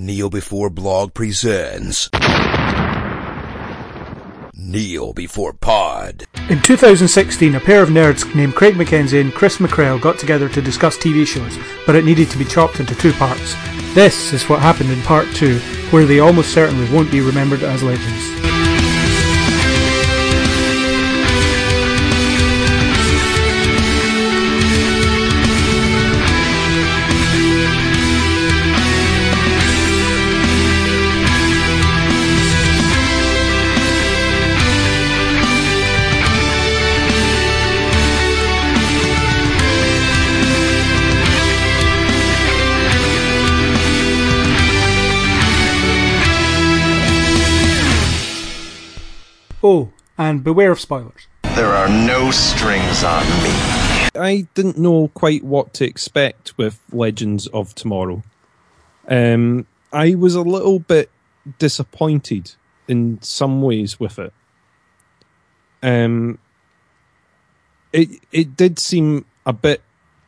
[0.00, 2.08] Kneel Before Blog presents
[4.54, 6.24] Kneel Before Pod.
[6.48, 10.62] In 2016, a pair of nerds named Craig McKenzie and Chris McCrell got together to
[10.62, 13.56] discuss TV shows, but it needed to be chopped into two parts.
[13.92, 15.58] This is what happened in part two,
[15.90, 18.47] where they almost certainly won't be remembered as legends.
[50.28, 51.26] And beware of spoilers.
[51.54, 53.50] There are no strings on me.
[54.14, 58.22] I didn't know quite what to expect with Legends of Tomorrow.
[59.08, 61.10] Um, I was a little bit
[61.58, 62.52] disappointed
[62.88, 64.34] in some ways with it.
[65.82, 66.38] Um,
[67.92, 69.80] it it did seem a bit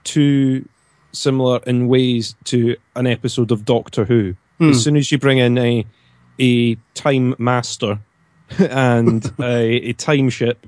[0.04, 0.66] too
[1.12, 4.34] similar in ways to an episode of Doctor Who.
[4.60, 5.86] As soon as you bring in a
[6.38, 7.98] a time master
[8.58, 10.66] and a, a time ship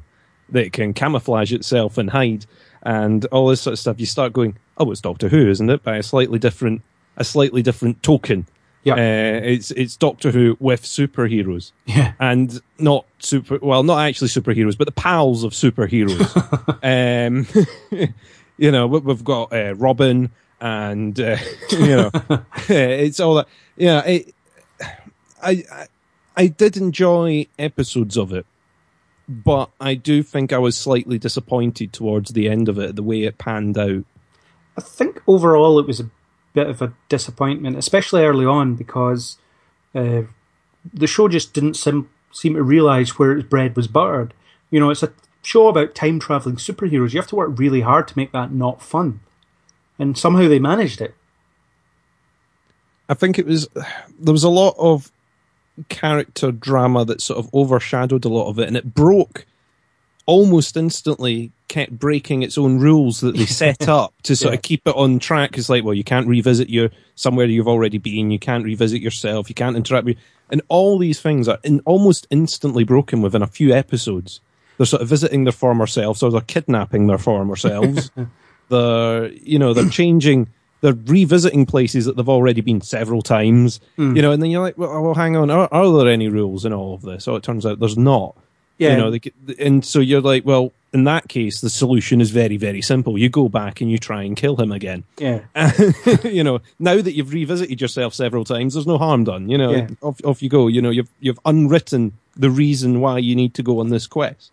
[0.50, 2.46] that can camouflage itself and hide
[2.82, 5.82] and all this sort of stuff, you start going, "Oh, it's Doctor Who, isn't it?"
[5.84, 6.82] By a slightly different,
[7.16, 8.46] a slightly different token.
[8.84, 8.94] Yeah.
[8.94, 12.14] Uh, it's it's Doctor Who with superheroes, Yeah.
[12.18, 13.58] and not super.
[13.62, 16.26] Well, not actually superheroes, but the pals of superheroes.
[16.82, 17.46] um,
[18.58, 21.36] you know, we- we've got uh, Robin, and uh,
[21.70, 22.10] you know,
[22.68, 23.46] it's all that.
[23.76, 24.34] Yeah, it,
[25.40, 25.86] I, I
[26.36, 28.46] I did enjoy episodes of it,
[29.28, 33.22] but I do think I was slightly disappointed towards the end of it, the way
[33.22, 34.04] it panned out.
[34.76, 36.10] I think overall it was a
[36.54, 39.38] bit of a disappointment, especially early on, because
[39.94, 40.22] uh,
[40.92, 44.34] the show just didn't sim- seem to realise where its bread was buttered.
[44.70, 47.12] You know, it's a show about time travelling superheroes.
[47.12, 49.20] You have to work really hard to make that not fun.
[49.98, 51.14] And somehow they managed it.
[53.08, 53.68] I think it was
[54.18, 55.11] there was a lot of
[55.88, 59.46] character drama that sort of overshadowed a lot of it, and it broke
[60.26, 61.52] almost instantly.
[61.68, 64.56] Kept breaking its own rules that they set up to sort Yeah.
[64.58, 65.56] of keep it on track.
[65.56, 68.30] It's like, well, you can't revisit your somewhere you've already been.
[68.30, 69.48] You can't revisit yourself.
[69.48, 70.18] You can't interact with,
[70.50, 74.42] and all these things are in, almost instantly broken within a few episodes.
[74.76, 78.10] They're sort of visiting their former selves, or they're kidnapping their former selves.
[78.68, 80.48] they're you know they're changing
[80.82, 84.14] they're revisiting places that they've already been several times you hmm.
[84.14, 86.72] know and then you're like well, well hang on are, are there any rules in
[86.74, 88.36] all of this oh it turns out there's not
[88.76, 88.90] Yeah.
[88.90, 92.58] you know they, and so you're like well in that case the solution is very
[92.58, 95.40] very simple you go back and you try and kill him again Yeah.
[96.24, 99.70] you know now that you've revisited yourself several times there's no harm done you know
[99.70, 99.88] Yeah.
[100.02, 103.62] off, off you go you know you've you've unwritten the reason why you need to
[103.62, 104.50] go on this quest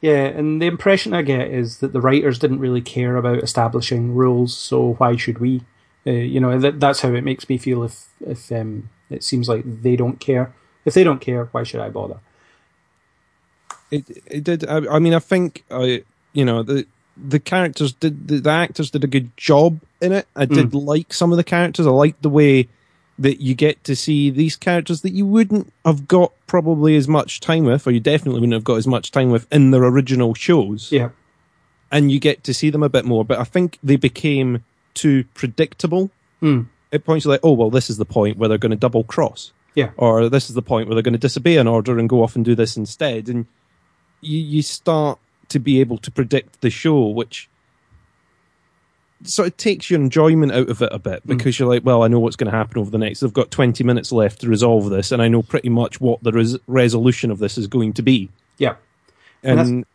[0.00, 4.14] Yeah, and the impression I get is that the writers didn't really care about establishing
[4.14, 5.62] rules, so why should we?
[6.06, 7.84] Uh, you know, that, that's how it makes me feel.
[7.84, 10.54] If if um, it seems like they don't care,
[10.84, 12.18] if they don't care, why should I bother?
[13.92, 14.68] it it did.
[14.68, 16.02] I, I mean, I think I,
[16.32, 16.86] you know, the
[17.16, 20.26] the characters did the, the actors did a good job in it.
[20.34, 21.86] I did like some of the characters.
[21.86, 22.68] I liked the way
[23.18, 27.40] that you get to see these characters that you wouldn't have got probably as much
[27.40, 30.34] time with, or you definitely wouldn't have got as much time with in their original
[30.34, 30.90] shows.
[30.90, 31.10] Yeah,
[31.90, 33.24] and you get to see them a bit more.
[33.24, 34.64] But I think they became
[34.94, 36.10] too predictable.
[36.42, 36.66] Mm.
[36.92, 39.52] At points like, oh well, this is the point where they're going to double cross
[39.74, 42.22] yeah, or this is the point where they're going to disobey an order and go
[42.22, 43.28] off and do this instead.
[43.30, 43.46] And
[44.20, 47.48] you, you start to be able to predict the show, which
[49.24, 52.08] sort of takes your enjoyment out of it a bit because you're like, well, I
[52.08, 53.20] know what's going to happen over the next.
[53.20, 56.32] They've got 20 minutes left to resolve this, and I know pretty much what the
[56.32, 58.28] res- resolution of this is going to be.
[58.58, 58.74] yeah.
[59.44, 59.86] And, that's- And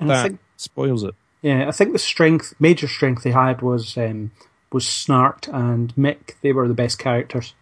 [0.00, 1.14] I that think spoils it.
[1.42, 4.32] Yeah, I think the strength, major strength they had was um,
[4.72, 6.34] was Snart and Mick.
[6.42, 7.54] They were the best characters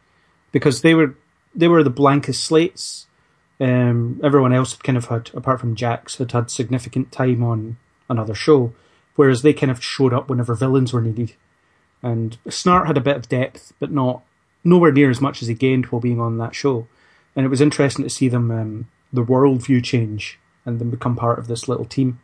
[0.53, 1.15] because they were
[1.55, 3.07] they were the blankest slates.
[3.60, 7.77] Um, everyone else had kind of had, apart from Jax, had had significant time on
[8.09, 8.72] another show,
[9.16, 11.34] whereas they kind of showed up whenever villains were needed.
[12.03, 14.22] And Snart had a bit of depth, but not
[14.63, 16.86] nowhere near as much as he gained while being on that show.
[17.34, 21.39] And it was interesting to see them um, the worldview change and then become part
[21.39, 22.21] of this little team.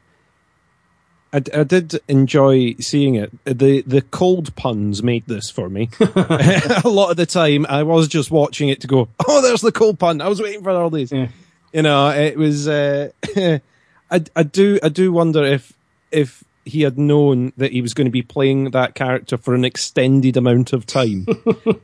[1.35, 3.33] I, I did enjoy seeing it.
[3.45, 5.91] The the cold puns made this for me.
[6.01, 9.73] a lot of the time, I was just watching it to go, "Oh, there's the
[9.73, 11.11] cold pun." I was waiting for all these.
[11.11, 11.29] Yeah.
[11.73, 12.69] You know, it was.
[12.69, 15.73] Uh, I I do I do wonder if
[16.13, 19.65] if he had known that he was going to be playing that character for an
[19.65, 21.27] extended amount of time,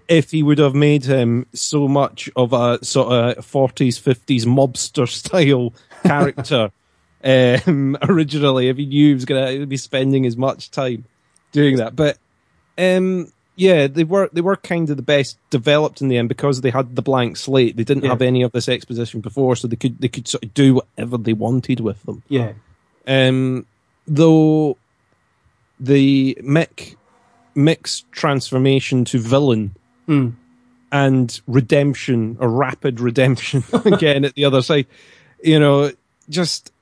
[0.09, 5.07] if he would have made him so much of a sort of 40s, 50s mobster
[5.07, 6.71] style character
[7.25, 11.05] um, originally, if he knew he was going to be spending as much time
[11.53, 11.95] doing that.
[11.97, 12.19] But
[12.79, 16.61] um, yeah, they were they were kind of the best developed in the end because
[16.61, 17.77] they had the blank slate.
[17.77, 18.11] They didn't Yeah.
[18.11, 21.19] have any of this exposition before, so they could they could sort of do whatever
[21.19, 22.23] they wanted with them.
[22.29, 22.53] Yeah.
[23.07, 23.67] Um,
[24.07, 24.77] though
[25.79, 26.97] the Mick
[27.57, 29.75] Mick's transformation to villain
[30.09, 30.33] Mm.
[30.91, 34.87] and redemption a rapid redemption again at the other side,
[35.43, 35.93] you know,
[36.29, 36.73] just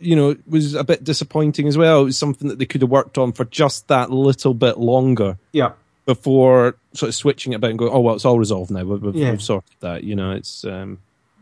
[0.00, 2.02] you know, it was a bit disappointing as well.
[2.02, 5.38] It was something that they could have worked on for just that little bit longer
[5.52, 5.72] Yeah.
[6.06, 8.84] before sort of switching it about and going, oh well, it's all resolved now.
[8.84, 9.30] We've, we've, Yeah.
[9.30, 10.04] we've sorted that.
[10.04, 10.98] You know, it's um,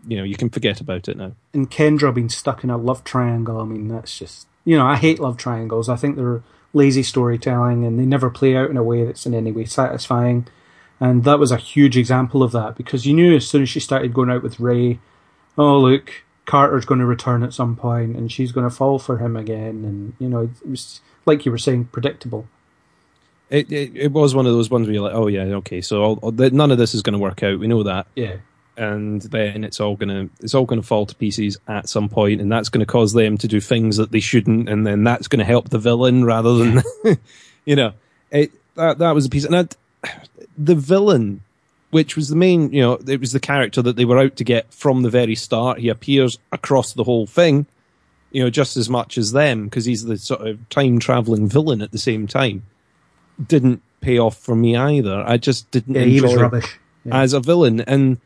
[0.09, 1.33] you know, you can forget about it now.
[1.55, 3.61] and Kendra being stuck in a love triangle.
[3.61, 5.89] I mean, that's just you know, I hate love triangles.
[5.89, 6.43] I think they're
[6.73, 10.47] lazy storytelling, and they never play out in a way that's in any way satisfying.
[10.99, 13.81] And that was a huge example of that because you knew as soon as she
[13.81, 14.99] started going out with Ray,
[15.59, 16.11] oh look,
[16.47, 19.85] Carter's going to return at some point, and she's going to fall for him again,
[19.85, 22.49] and you know, it was like you were saying, predictable.
[23.51, 26.03] It, it it was one of those ones where you're like, oh yeah, okay, so
[26.03, 27.59] all, all, none of this is going to work out.
[27.59, 28.37] We know that, Yeah,
[28.77, 32.51] and then it's all gonna it's all gonna fall to pieces at some point, and
[32.51, 35.39] that's going to cause them to do things that they shouldn't, and then that's going
[35.39, 36.83] to help the villain rather than,
[37.65, 37.93] you know,
[38.31, 39.77] it that that was a piece, and I'd,
[40.59, 41.43] the villain,
[41.91, 44.45] which was the main, you know, it was the character that they were out to
[44.45, 45.79] get from the very start.
[45.79, 47.67] He appears across the whole thing,
[48.31, 51.83] you know, just as much as them because he's the sort of time traveling villain
[51.83, 52.65] at the same time.
[53.45, 55.23] Didn't pay off for me either.
[55.27, 55.95] I just didn't.
[55.95, 56.79] yeah, he was enjoy- rubbish.
[57.05, 57.21] Yeah.
[57.23, 58.19] as a villain, and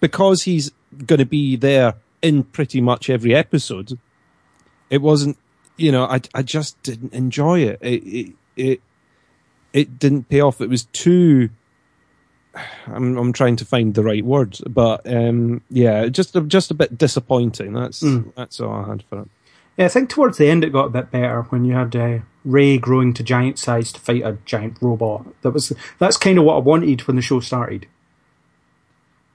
[0.00, 0.70] because he's
[1.06, 3.98] going to be there in pretty much every episode,
[4.90, 5.38] it wasn't.
[5.76, 7.78] You know, I I just didn't enjoy it.
[7.80, 8.80] It it it,
[9.72, 10.60] it didn't pay off.
[10.60, 11.50] It was too.
[12.86, 16.96] I'm I'm trying to find the right words, but um, yeah, just just a bit
[16.98, 17.72] disappointing.
[17.72, 18.32] That's Mm.
[18.34, 19.28] that's all I had for it.
[19.76, 22.18] Yeah, I think towards the end it got a bit better when you had uh,
[22.44, 25.26] Ray growing to giant size to fight a giant robot.
[25.42, 27.86] That was that's kind of what I wanted when the show started.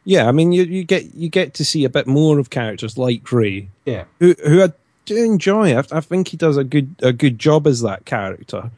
[0.05, 2.97] Yeah, I mean, you you get you get to see a bit more of characters
[2.97, 4.73] like Ray, Yeah, who who I
[5.05, 5.77] do enjoy.
[5.77, 8.71] I, I think he does a good a good job as that character,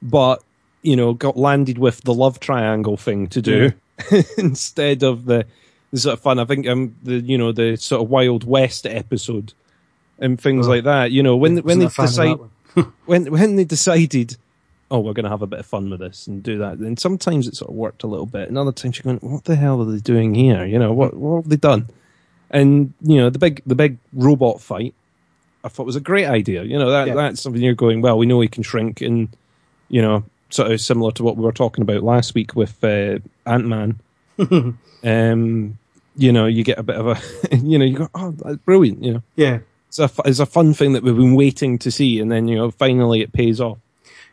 [0.00, 0.44] but
[0.84, 3.72] you know, got landed with the love triangle thing to do
[4.38, 5.46] instead of the,
[5.92, 6.38] the sort of fun.
[6.38, 9.52] I think um the you know the sort of Wild West episode
[10.18, 10.70] and things Oh.
[10.70, 11.10] like that.
[11.10, 12.38] You know, when when they a fan of decide
[13.06, 14.36] when when they decided.
[14.90, 16.78] Oh, we're going to have a bit of fun with this and do that.
[16.78, 19.44] Then sometimes it sort of worked a little bit, and other times you're going, "What
[19.44, 20.64] the hell are they doing here?
[20.66, 21.88] You know, what what have they done?"
[22.50, 24.94] And you know, the big the big robot fight,
[25.64, 26.62] I thought was a great idea.
[26.64, 27.14] You know, that Yeah.
[27.14, 28.02] that's something you're going.
[28.02, 29.28] Well, we know he can shrink, and
[29.88, 33.18] you know, sort of similar to what we were talking about last week with uh,
[33.46, 34.00] Ant Man.
[35.04, 35.78] um,
[36.16, 37.18] you know, you get a bit of a,
[37.56, 39.02] you know, you go, oh, that's brilliant.
[39.02, 39.58] You know, yeah,
[39.88, 42.56] it's a it's a fun thing that we've been waiting to see, and then you
[42.56, 43.78] know, finally it pays off.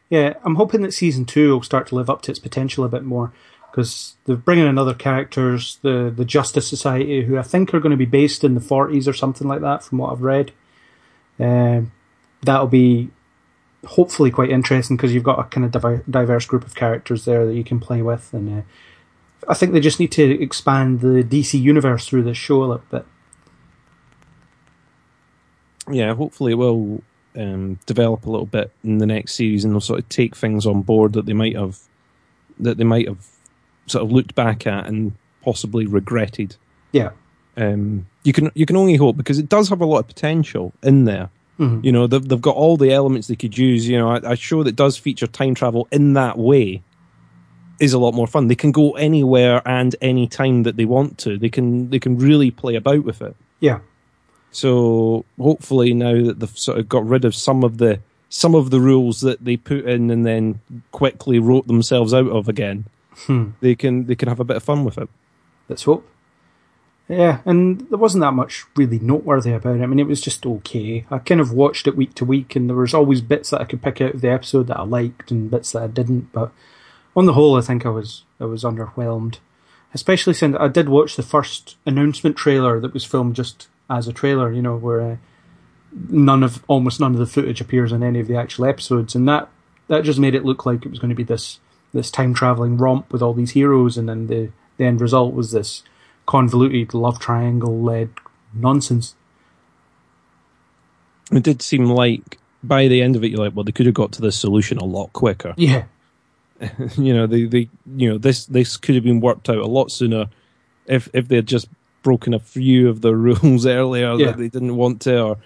[0.10, 0.34] yeah.
[0.44, 3.04] I'm hoping that season two will start to live up to its potential a bit
[3.04, 3.31] more
[3.72, 7.92] because they're bringing in other characters, the the Justice Society, who I think are going
[7.92, 10.52] to be based in the 40s or something like that, from what I've read.
[11.40, 11.92] Um,
[12.42, 13.10] that'll be
[13.86, 17.56] hopefully quite interesting because you've got a kind of diverse group of characters there that
[17.56, 18.62] you can play with, and uh,
[19.48, 22.83] I think they just need to expand the DC universe through this show a little
[22.92, 23.06] bit.
[25.89, 27.01] yeah, hopefully it will
[27.36, 30.65] um, develop a little bit in the next series, and they'll sort of take things
[30.65, 31.79] on board that they might have
[32.60, 33.25] that they might have
[33.88, 36.56] sort of looked back at and possibly regretted.
[36.91, 37.12] Yeah,
[37.58, 40.74] Um, you can you can only hope because it does have a lot of potential
[40.84, 41.29] in there.
[41.62, 41.84] Mhm.
[41.86, 43.88] You know, they've, they've got all the elements they could use.
[43.88, 46.82] You know, a, a show that does feature time travel in that way
[47.80, 48.48] is a lot more fun.
[48.48, 51.38] They can go anywhere and any time that they want to.
[51.38, 53.36] They can they can really play about with it.
[53.60, 53.80] yeah.
[54.53, 58.00] So hopefully now that they've sort of got rid of some of the
[58.30, 60.60] some of the rules that they put in and then
[60.91, 62.86] quickly wrote themselves out of again,
[63.27, 63.50] Hmm.
[63.62, 65.10] they can they can have a bit of fun with it.
[65.70, 66.06] Let's hope.
[67.12, 69.84] Yeah, and there wasn't that much really noteworthy about it.
[69.84, 71.06] I mean, it was just okay.
[71.12, 73.65] I kind of watched it week to week, and there was always bits that I
[73.65, 76.32] could pick out of the episode that I liked and bits that I didn't.
[76.32, 76.53] But
[77.13, 79.39] on the whole, I think I was I was underwhelmed,
[79.94, 84.13] especially since I did watch the first announcement trailer that was filmed just as a
[84.13, 84.50] trailer.
[84.50, 85.18] You know, where uh,
[86.08, 89.27] none of almost none of the footage appears in any of the actual episodes, and
[89.27, 89.50] that
[89.89, 91.60] that just made it look like it was going to be this
[91.94, 95.51] this time traveling romp with all these heroes, and then the the end result was
[95.51, 95.84] this
[96.32, 98.10] convoluted love triangle led
[98.54, 99.16] nonsense.
[101.32, 103.96] It did seem like by the end of it, you're like, well, they could have
[103.96, 105.54] got to this solution a lot quicker.
[105.58, 105.84] Yeah,
[106.98, 109.92] you know, they, they, you know, this this could have been worked out a lot
[109.92, 110.28] sooner
[110.86, 111.68] if if they had just
[112.04, 114.28] broken a few of the rules earlier Yeah.
[114.28, 115.38] that they didn't want to, or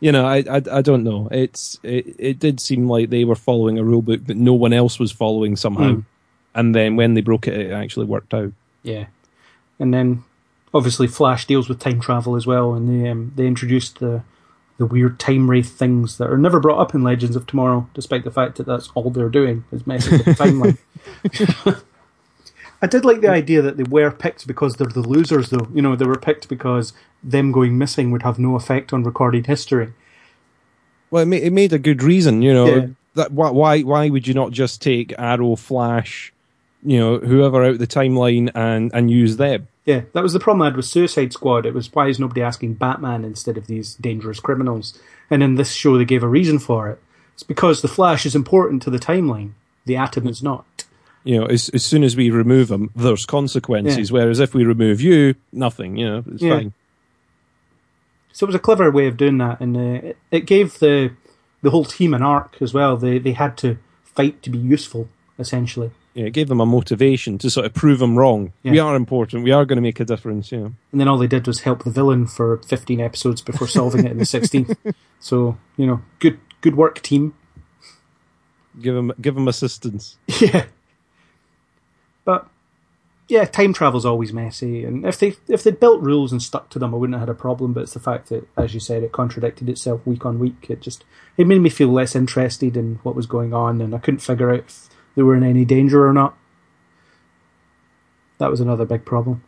[0.00, 1.28] you know, I, I, I don't know.
[1.30, 4.72] It's it, it did seem like they were following a rule book that no one
[4.74, 6.04] else was following somehow, Mm.
[6.54, 8.52] and then when they broke it, it actually worked out.
[8.82, 9.06] yeah.
[9.80, 10.22] And then
[10.74, 14.22] obviously Flash deals with time travel as well, and they um, they introduced the
[14.76, 18.24] the weird time wraith things that are never brought up in Legends of Tomorrow, despite
[18.24, 21.82] the fact that that's all they're doing is messing with the timeline.
[22.82, 25.68] I did like the idea that they were picked because they're the losers, though.
[25.72, 29.46] You know, they were picked because them going missing would have no effect on recorded
[29.46, 29.92] history.
[31.10, 32.66] Well, it made, it made a good reason, you know.
[32.66, 32.86] Yeah.
[33.14, 36.32] That why why why would you not just take Arrow, Flash,
[36.82, 39.68] you know, whoever out the timeline and and use them?
[39.84, 41.66] Yeah, that was the problem I had with Suicide Squad.
[41.66, 44.98] It was why is nobody asking Batman instead of these dangerous criminals?
[45.30, 47.02] And in this show, they gave a reason for it.
[47.34, 49.52] It's because the Flash is important to the timeline.
[49.84, 50.84] The Atom is not.
[51.24, 54.12] You know, as as soon as we remove them, there's consequences.
[54.12, 55.96] Whereas if we remove you, nothing.
[55.96, 56.56] You know, it's Yeah.
[56.56, 56.72] fine.
[58.32, 61.12] So it was a clever way of doing that, and uh, it, it gave the
[61.62, 62.96] the whole team an arc as well.
[62.96, 65.90] They they had to fight to be useful, essentially.
[66.14, 68.52] Yeah, it gave them a motivation to sort of prove them wrong.
[68.62, 68.72] Yeah.
[68.72, 69.42] We are important.
[69.42, 70.52] We are going to make a difference.
[70.52, 70.74] You know.
[70.92, 74.12] And then all they did was help the villain for 15 episodes before solving it
[74.12, 74.76] in the 16th.
[75.20, 77.34] So you know, good good work, team.
[78.78, 80.18] Give them give them assistance.
[80.40, 80.66] Yeah.
[82.26, 82.46] But
[83.28, 86.78] yeah, time travel's always messy, and if they if they built rules and stuck to
[86.78, 87.72] them, I wouldn't have had a problem.
[87.72, 90.66] But it's the fact that, as you said, it contradicted itself week on week.
[90.68, 91.04] It just
[91.38, 94.52] it made me feel less interested in what was going on, and I couldn't figure
[94.52, 96.36] out if they were in any danger or not.
[98.38, 99.42] That was another big problem.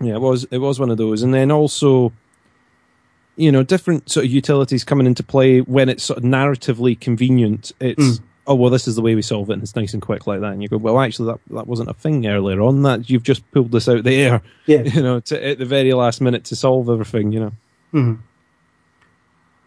[0.00, 2.12] Yeah, it was it was one of those, and then also,
[3.36, 7.72] you know, different sort of utilities coming into play when it's sort of narratively convenient.
[7.80, 8.24] It's hmm.
[8.46, 10.40] oh well, this is the way we solve it, and it's nice and quick like
[10.40, 10.52] that.
[10.52, 12.82] And you go, well, actually, that that wasn't a thing earlier on.
[12.82, 14.82] That you've just pulled this out the air, Yeah.
[14.84, 17.32] you know, to, at the very last minute to solve everything.
[17.32, 17.52] You know,
[17.94, 18.14] mm-hmm.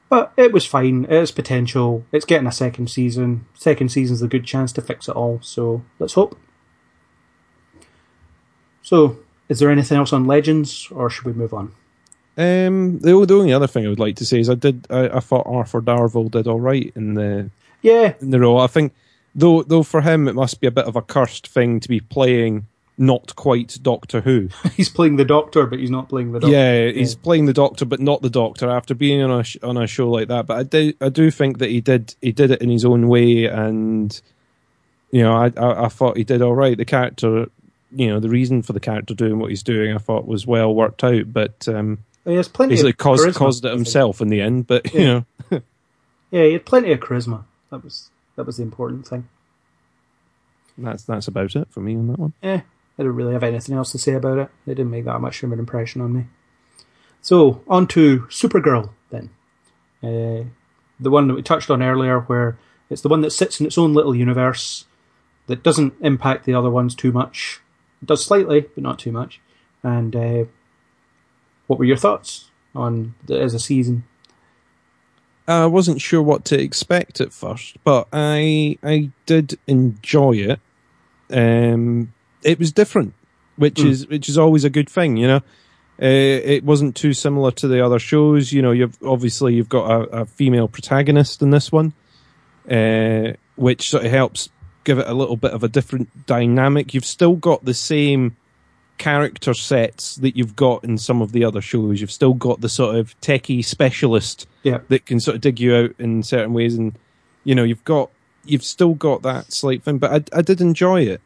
[0.10, 1.06] But it was fine.
[1.08, 2.04] It's potential.
[2.12, 3.46] It's getting a second season.
[3.54, 5.40] Second season's a good chance to fix it all.
[5.44, 6.38] So let's hope.
[8.82, 11.74] So, is there anything else on Legends, or should we move on?
[12.38, 15.10] um, the the only other thing I would like to say is I did I,
[15.10, 17.52] I thought Arthur Darvill did all right in the
[17.82, 18.60] Yeah, in the role.
[18.60, 18.94] I think
[19.36, 22.00] though though for him it must be a bit of a cursed thing to be
[22.00, 22.68] playing
[23.00, 24.50] not quite Doctor Who.
[24.76, 26.56] he's playing the Doctor, but he's not playing the Doctor.
[26.56, 28.70] Yeah, he's playing the Doctor, but not the Doctor.
[28.70, 31.32] After being on a sh- on a show like that, but I do I do
[31.32, 34.20] think that he did he did it in his own way, and
[35.12, 36.78] you know I I, I thought he did all right.
[36.78, 37.48] The character,
[37.92, 40.76] you know, the reason for the character doing what he's doing, I thought was well
[40.76, 41.32] worked out.
[41.34, 42.74] But um, he has plenty.
[42.74, 44.68] basically of caused charisma, caused it himself in the end.
[44.68, 45.26] But you know,
[46.32, 47.44] Yeah, he had plenty of charisma.
[47.72, 49.28] That was that was the important thing.
[50.78, 52.34] that's that's about it for me on that one.
[52.44, 52.62] Eh,
[53.00, 54.50] I don't really have anything else to say about it.
[54.68, 56.26] It didn't make that much of an impression on me.
[57.22, 59.30] So, on to Supergirl then.
[60.04, 60.50] Uh,
[61.00, 62.58] the one that we touched on earlier, where
[62.90, 64.86] it's the one that sits in its own little universe
[65.48, 67.62] that doesn't impact the other ones too much.
[68.02, 69.40] It does slightly, but not too much.
[69.82, 70.46] And uh,
[71.68, 74.04] what were your thoughts on the, as a season?
[75.48, 80.60] I wasn't sure what to expect at first, but I I did enjoy it.
[81.32, 83.14] Um, it was different,
[83.58, 85.42] which is which is always a good thing, you know.
[86.02, 88.54] Uh, it wasn't too similar to the other shows.
[88.54, 91.92] You know, you've obviously you've got a, a female protagonist in this one,
[92.70, 94.50] uh, which sort of helps
[94.86, 96.94] give it a little bit of a different dynamic.
[96.94, 98.38] You've still got the same
[98.98, 102.02] character sets that you've got in some of the other shows.
[102.02, 104.80] You've still got the sort of techie specialist Yeah.
[104.90, 106.98] that can sort of dig you out in certain ways, and
[107.44, 108.10] you know you've got
[108.46, 109.98] you've still got that slight thing.
[109.98, 111.22] But I, I did enjoy it.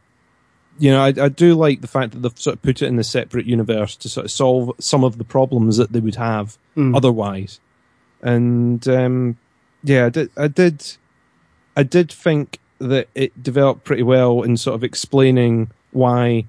[0.80, 2.98] You know, I, I do like the fact that they've sort of put it in
[2.98, 6.58] a separate universe to sort of solve some of the problems that they would have
[6.96, 7.60] otherwise.
[8.22, 9.38] And um,
[9.84, 10.98] yeah, I did, I did,
[11.76, 16.46] I did think that it developed pretty well in sort of explaining why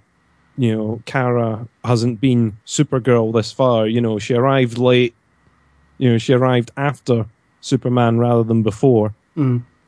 [0.57, 3.87] you know, Kara hasn't been Supergirl this far.
[3.87, 5.15] You know, she arrived late.
[5.99, 7.27] You know, she arrived after
[7.61, 9.15] Superman rather than before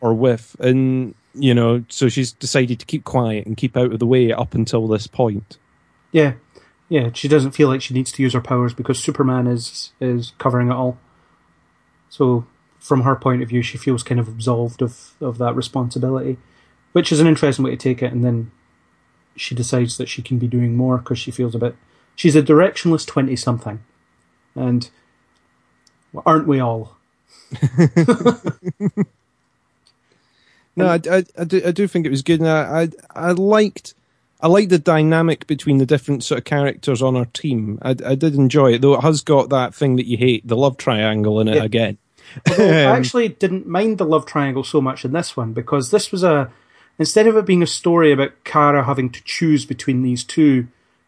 [0.00, 0.57] or with.
[0.59, 4.33] And, you know, so she's decided to keep quiet and keep out of the way
[4.33, 5.59] up until this point.
[6.12, 6.35] Yeah,
[6.88, 7.11] yeah.
[7.12, 10.69] She doesn't feel like she needs to use her powers because Superman is is covering
[10.69, 10.99] it all.
[12.09, 12.47] So,
[12.78, 16.38] from her point of view, she feels kind of absolved of of that responsibility,
[16.93, 18.12] which is an interesting way to take it.
[18.12, 18.50] And then
[19.37, 21.76] she decides that she can be doing more because she feels a bit.
[22.14, 23.83] She's a directionless twenty something,
[24.55, 24.88] and
[26.25, 26.97] aren't we all?
[30.76, 32.88] No, I, I, I, do, I do think it was good, and I, I,
[33.28, 33.95] I liked,
[34.40, 37.78] I liked the dynamic between the different sort of characters on our team.
[37.80, 40.56] I, I did enjoy it, though it has got that thing that you hate, the
[40.56, 41.64] love triangle in it Yeah.
[41.64, 41.99] again.
[42.47, 46.11] I um, actually didn't mind the love triangle so much in this one because this
[46.11, 46.50] was a
[46.99, 50.66] instead of it being a story about Kara having to choose between these two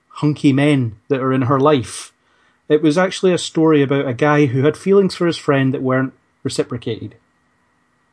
[0.09, 2.13] hunky men that are in her life,
[2.69, 5.83] it was actually a story about a guy who had feelings for his friend that
[5.83, 7.17] weren't reciprocated.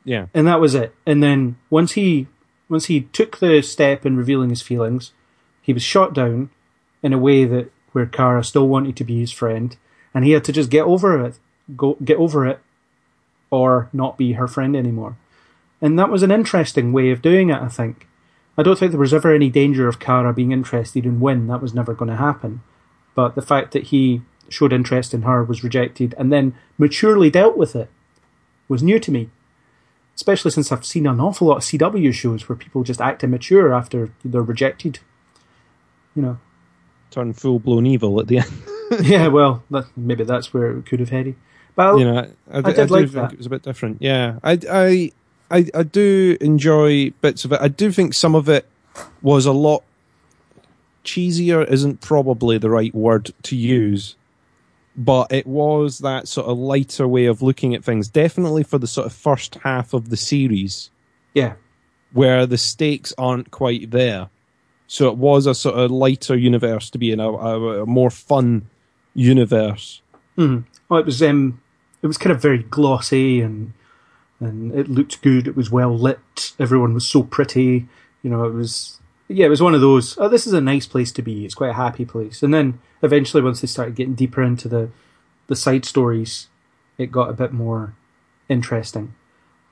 [0.05, 0.95] Yeah, and that was it.
[1.05, 2.27] And then once he
[2.69, 5.11] once he took the step in revealing his feelings,
[5.61, 6.51] he was shot down
[7.03, 9.75] in a way that where Kara still wanted to be his friend,
[10.13, 11.39] and he had to just get over it,
[11.75, 12.59] go get over it,
[13.49, 15.17] or not be her friend anymore.
[15.81, 17.61] And that was an interesting way of doing it.
[17.61, 18.07] I think.
[18.57, 21.47] I don't think there was ever any danger of Kara being interested in Winn.
[21.47, 22.61] That was never going to happen.
[23.13, 27.57] But the fact that he showed interest in her was rejected, and then maturely dealt
[27.57, 27.89] with it,
[28.69, 29.29] was new to me
[30.15, 33.73] especially since I've seen an awful lot of CW shows where people just act immature
[33.73, 34.99] after they're rejected.
[36.15, 36.37] You know,
[37.11, 38.51] turn full blown evil at the end.
[39.01, 41.35] yeah, well, that, maybe that's where it could have headed.
[41.75, 42.19] But you know,
[42.51, 43.33] I, I, I did I like think that.
[43.33, 44.01] it was a bit different.
[44.01, 45.11] Yeah, I, I,
[45.51, 47.59] I, I do enjoy bits of it.
[47.61, 48.67] I do think some of it
[49.21, 49.83] was a lot
[51.03, 51.67] cheesier.
[51.69, 54.15] Isn't probably the right word to use,
[54.95, 58.07] but it was that sort of lighter way of looking at things.
[58.07, 60.89] Definitely for the sort of first half of the series,
[61.33, 61.53] yeah,
[62.13, 64.29] where the stakes aren't quite there.
[64.87, 68.11] So it was a sort of lighter universe to be in, a, a, a more
[68.11, 68.69] fun
[69.13, 70.01] universe.
[70.91, 71.61] oh, it was um,
[72.01, 73.73] it was kind of very glossy and
[74.39, 75.47] and it looked good.
[75.47, 76.53] It was well lit.
[76.59, 77.87] Everyone was so pretty.
[78.21, 80.17] You know, it was yeah, it was one of those.
[80.17, 81.45] Oh, this is a nice place to be.
[81.45, 82.43] It's quite a happy place.
[82.43, 84.89] And then eventually, once they started getting deeper into the
[85.47, 86.47] the side stories,
[86.97, 87.95] it got a bit more
[88.49, 89.13] interesting.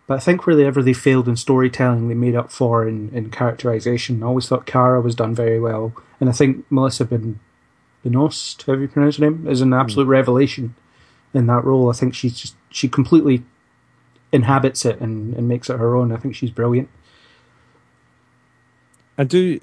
[0.05, 4.21] But I think wherever they failed in storytelling, they made up for in, in characterization.
[4.21, 7.39] I always thought Kara was done very well, and I think Melissa Ben
[8.03, 10.11] Benoist, however you pronounce her name, is an absolute hmm.
[10.11, 10.75] revelation
[11.33, 11.89] in that role.
[11.89, 13.43] I think she's just she completely
[14.31, 16.11] inhabits it and, and makes it her own.
[16.11, 16.89] I think she's brilliant.
[19.17, 19.59] I do,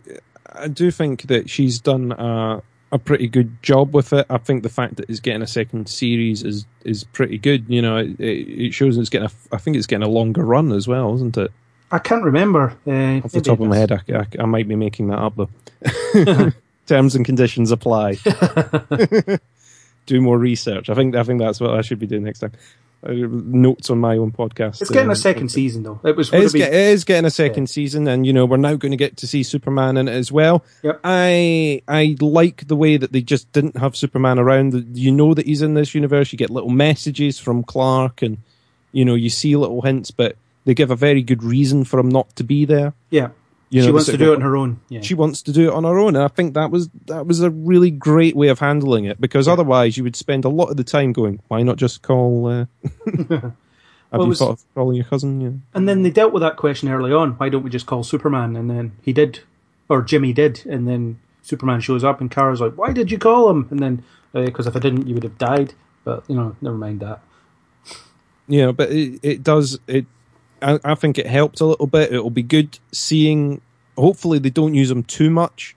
[0.52, 4.26] I do think that she's done a, a pretty good job with it.
[4.30, 7.64] I think the fact that it's getting a second series is is pretty good.
[7.68, 9.54] You know, it, it shows it's getting a.
[9.54, 11.52] I think it's getting a longer run as well, isn't it?
[11.92, 14.76] I can't remember uh, Off the top of my head, I, I, I might be
[14.76, 16.52] making that up though.
[16.86, 18.14] Terms and conditions apply.
[20.06, 20.88] do more research.
[20.88, 22.52] I think I think that's what I should be doing next time.
[23.02, 24.82] Uh, notes on my own podcast.
[24.82, 26.00] It's getting a second season though.
[26.04, 28.44] It was It is, be get, it is getting a second season, and you know
[28.44, 30.62] we're now going to get to see Superman in it as well.
[30.82, 31.00] Yep.
[31.02, 34.98] I I like the way that they just didn't have Superman around.
[34.98, 36.30] You know that he's in this universe.
[36.30, 38.36] You get little messages from Clark, and
[38.92, 40.36] you know you see little hints, but
[40.66, 42.92] they give a very good reason for him not to be there.
[43.08, 43.28] yeah.
[43.70, 44.80] You know, she wants to do it on her own.
[44.88, 45.00] Yeah.
[45.00, 47.40] She wants to do it on her own, and I think that was that was
[47.40, 49.20] a really great way of handling it.
[49.20, 52.46] Because otherwise, you would spend a lot of the time going, "Why not just call?"
[52.48, 52.66] Uh,
[53.28, 53.52] have
[54.10, 55.40] Well, you was- thought of calling your cousin?
[55.40, 55.50] Yeah.
[55.72, 57.32] And then they dealt with that question early on.
[57.32, 58.56] Why don't we just call Superman?
[58.56, 59.40] And then he did,
[59.88, 60.66] or Jimmy did.
[60.66, 64.02] And then Superman shows up, and Kara's like, "Why did you call him?" And then
[64.32, 65.74] because if I didn't, you would have died.
[66.02, 67.20] But you know, never mind that.
[68.48, 70.06] Yeah, but it, it does it.
[70.62, 72.12] I, I think it helped a little bit.
[72.12, 73.60] It'll be good seeing.
[73.96, 75.76] Hopefully, they don't use him too much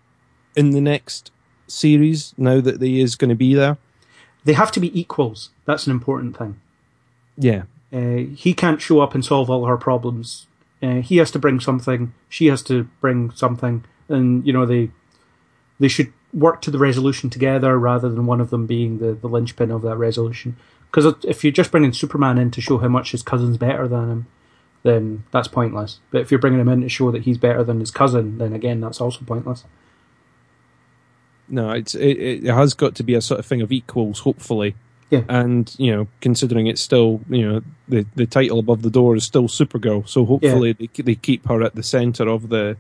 [0.55, 1.31] in the next
[1.67, 2.33] series.
[2.37, 3.77] Now that he is going to be there,
[4.45, 5.49] They have to be equals.
[5.65, 6.59] That's an important thing.
[7.37, 10.47] yeah, Uh, he can't show up and solve all her problems.
[10.81, 12.13] Uh, he has to bring something.
[12.29, 14.91] She has to bring something, and you know they
[15.79, 19.27] they should work to the resolution together rather than one of them being the, the
[19.29, 20.55] linchpin of that resolution.
[20.91, 24.09] Because if you're just bringing Superman in to show how much his cousin's better than
[24.09, 24.25] him,
[24.83, 25.99] then that's pointless.
[26.11, 28.53] But if you're bringing him in to show that he's better than his cousin, then
[28.53, 29.63] again that's also pointless.
[31.49, 34.19] no, it's it, it has got to be a sort of thing of equals.
[34.19, 34.75] Hopefully,
[35.09, 35.23] Yeah.
[35.29, 39.23] and you know, considering it's still you know the the title above the door is
[39.23, 42.77] still Supergirl, so hopefully they they keep her at the center of the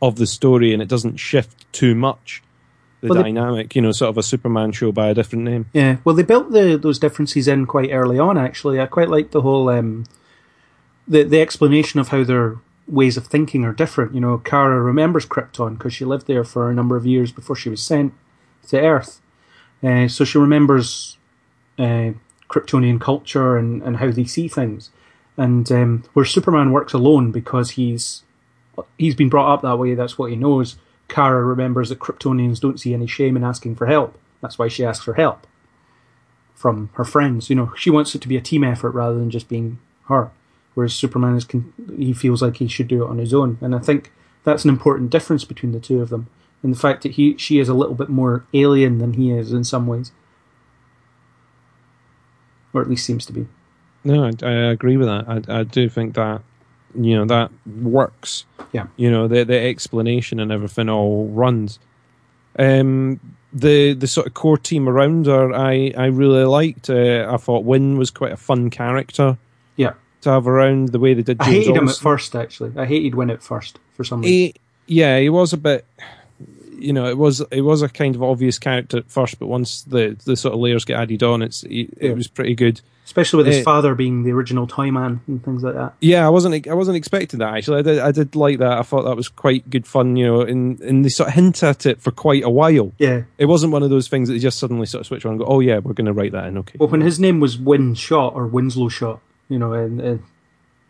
[0.00, 2.42] of the story and it doesn't shift too much.
[3.00, 5.66] The Well, they- dynamic, you know, sort of a Superman show by a different name.
[5.72, 8.36] Yeah, well, they built the those differences in quite early on.
[8.38, 10.04] Actually, I quite like the whole um,
[11.08, 14.14] the the explanation of how their ways of thinking are different.
[14.14, 17.56] You know, Kara remembers Krypton because she lived there for a number of years before
[17.56, 18.12] she was sent
[18.68, 19.20] to Earth,
[19.82, 21.16] uh, so she remembers
[21.78, 22.12] uh,
[22.48, 24.90] Kryptonian culture and and how they see things.
[25.36, 28.24] And um, where Superman works alone because he's
[28.98, 29.94] he's been brought up that way.
[29.94, 30.76] That's what he knows.
[31.08, 34.18] Kara remembers that Kryptonians don't see any shame in asking for help.
[34.42, 35.46] That's why she asks for help
[36.54, 37.48] from her friends.
[37.48, 40.30] You know, she wants it to be a team effort rather than just being her.
[40.78, 43.74] Whereas Superman is, con- he feels like he should do it on his own, and
[43.74, 44.12] I think
[44.44, 46.28] that's an important difference between the two of them,
[46.62, 49.52] and the fact that he she is a little bit more alien than he is
[49.52, 50.12] in some ways,
[52.72, 53.48] or at least seems to be.
[54.04, 55.48] No, I, I agree with that.
[55.48, 56.42] I, I do think that
[56.94, 58.46] you know that works.
[58.70, 58.86] Yeah.
[58.96, 61.80] You know the the explanation and everything all runs.
[62.56, 63.18] Um,
[63.52, 66.88] the the sort of core team around her, I I really liked.
[66.88, 69.38] Uh, I thought Winn was quite a fun character
[70.22, 70.90] to have around.
[70.90, 71.40] The way they did.
[71.40, 72.34] I James hated him at first.
[72.34, 74.32] Actually, I hated Winn at first for some reason.
[74.32, 74.54] He,
[74.86, 75.84] yeah, he was a bit.
[76.78, 79.82] You know, it was it was a kind of obvious character at first, but once
[79.82, 82.10] the the sort of layers get added on, it's it, Yeah.
[82.10, 82.80] it was pretty good.
[83.04, 83.62] Especially with his eh.
[83.62, 85.94] father being the original Toy Man and things like that.
[86.00, 87.78] Yeah, I wasn't I wasn't expecting that actually.
[87.78, 88.78] I did I did like that.
[88.78, 90.14] I thought that was quite good fun.
[90.16, 92.92] You know, and and they sort of hint at it for quite a while.
[92.98, 93.22] Yeah.
[93.38, 95.40] It wasn't one of those things that they just suddenly sort of switch on and
[95.40, 96.58] go, oh yeah, we're going to write that in.
[96.58, 96.76] Okay.
[96.78, 100.22] Well, when his name was Winn Schott or Winslow Schott, you know, and, and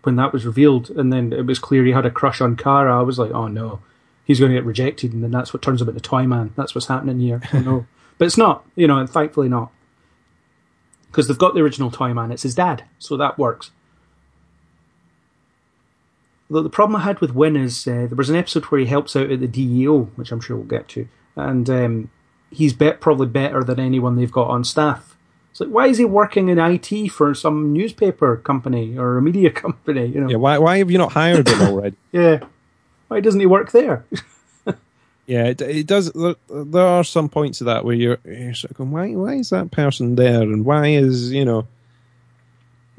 [0.02, 2.98] when that was revealed, and then it was clear he had a crush on Kara,
[2.98, 3.80] I was like, oh no,
[4.24, 6.52] he's going to get rejected, and then that's what turns him into Toy Man.
[6.56, 7.40] That's what's happening here.
[7.52, 7.86] Oh know?
[8.18, 9.72] but it's not, you know, and thankfully not,
[11.10, 12.30] because they've got the original Toy Man.
[12.30, 13.70] It's his dad, so that works.
[16.50, 18.86] Though the problem I had with Winn is uh, there was an episode where he
[18.86, 22.10] helps out at the DEO, which I'm sure we'll get to, and um,
[22.50, 25.17] he's bet probably better than anyone they've got on staff.
[25.58, 29.50] It's like, why is he working in IT for some newspaper company or a media
[29.64, 30.06] company?
[30.06, 30.36] You know, Yeah.
[30.36, 31.96] Why why have you not hired him already?
[32.12, 32.44] yeah.
[33.08, 34.04] Why doesn't he work there?
[35.26, 36.12] yeah, it, it does.
[36.12, 39.34] There, there are some points of that where you're, you're sort of going, why why
[39.34, 41.66] is that person there, and why is you know,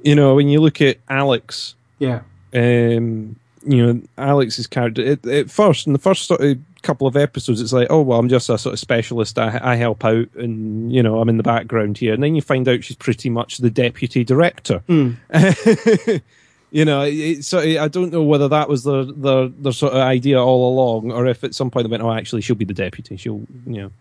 [0.04, 5.52] you know, when you look at Alex yeah, um, you know, Alex's character at, at
[5.52, 8.50] first in the first sort of couple of episodes, it's like, oh well, I'm just
[8.50, 9.38] a sort of specialist.
[9.38, 12.14] I, I help out, and you know, I'm in the background here.
[12.14, 14.80] And then you find out she's pretty much the deputy director.
[14.88, 15.12] Hmm.
[16.72, 20.00] you know, it, so I don't know whether that was the the the sort of
[20.00, 22.74] idea all along, or if at some point they went, oh, actually, she'll be the
[22.74, 23.18] deputy.
[23.18, 23.92] She'll, you know,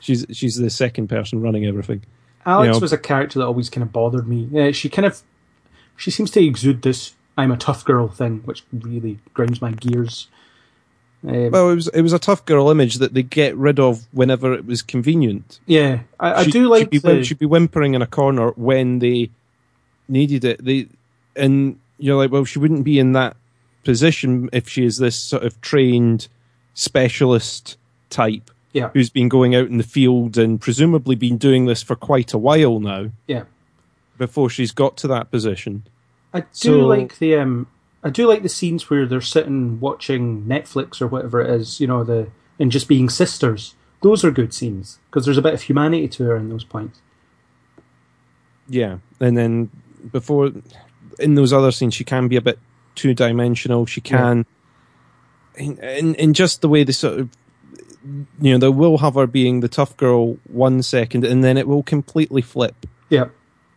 [0.00, 2.02] she's she's the second person running everything.
[2.46, 4.48] Alex You know- was a character that always kind of bothered me.
[4.50, 5.20] Yeah, she kind of,
[5.96, 10.28] she seems to exude this "I'm a tough girl" thing, which really grinds my gears.
[11.26, 14.06] Um, Well, it was it was a tough girl image that they get rid of
[14.12, 15.58] whenever it was convenient.
[15.66, 18.50] yeah, I, I She'd- do like she'd be, the, she'd be whimpering in a corner
[18.56, 19.30] when they
[20.08, 20.64] needed it.
[20.64, 20.88] They
[21.34, 23.36] and you're like, well, she wouldn't be in that
[23.84, 26.28] position if she is this sort of trained
[26.74, 27.76] specialist
[28.10, 31.96] type yeah, who's been going out in the field and presumably been doing this for
[31.96, 33.44] quite a while now yeah.
[34.16, 35.82] before she's got to that position.
[36.32, 37.66] I do So- like the um,
[38.04, 41.86] I do like the scenes where they're sitting watching Netflix or whatever it is, you
[41.86, 43.74] know, the and just being sisters.
[44.02, 47.00] Those are good scenes because there's a bit of humanity to her in those points.
[48.68, 49.70] Yeah, and then
[50.12, 50.52] before
[51.18, 52.58] in those other scenes, she can be a bit
[52.94, 53.86] two dimensional.
[53.86, 54.46] She can,
[55.56, 57.30] in, in in just the way they sort of,
[58.40, 61.66] you know, they will have her being the tough girl one second, and then it
[61.66, 63.26] will completely flip Yeah,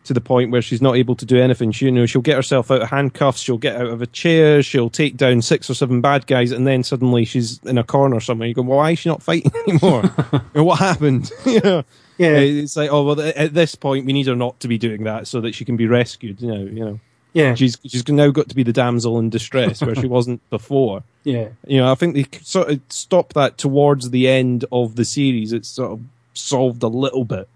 [0.04, 1.70] to the point where she's not able to do anything.
[1.72, 4.62] She, you know, she'll get herself out of handcuffs, she'll get out of a chair,
[4.62, 8.18] she'll take down six or seven bad guys, and then suddenly she's in a corner
[8.20, 8.48] somewhere.
[8.48, 10.02] You go, well, why is she not fighting anymore?
[10.54, 11.30] You what happened?
[11.46, 11.84] you know,
[12.18, 14.76] yeah, it's like, oh well, th- at this point we need her not to be
[14.78, 16.40] doing that so that she can be rescued.
[16.40, 17.00] You know, you know,
[17.32, 21.02] yeah, she's she's now got to be the damsel in distress where she wasn't before.
[21.24, 21.48] yeah.
[21.66, 25.52] You know, I think they sort of stopped that towards the end of the series.
[25.52, 26.00] It's sort of
[26.34, 27.48] solved a little bit.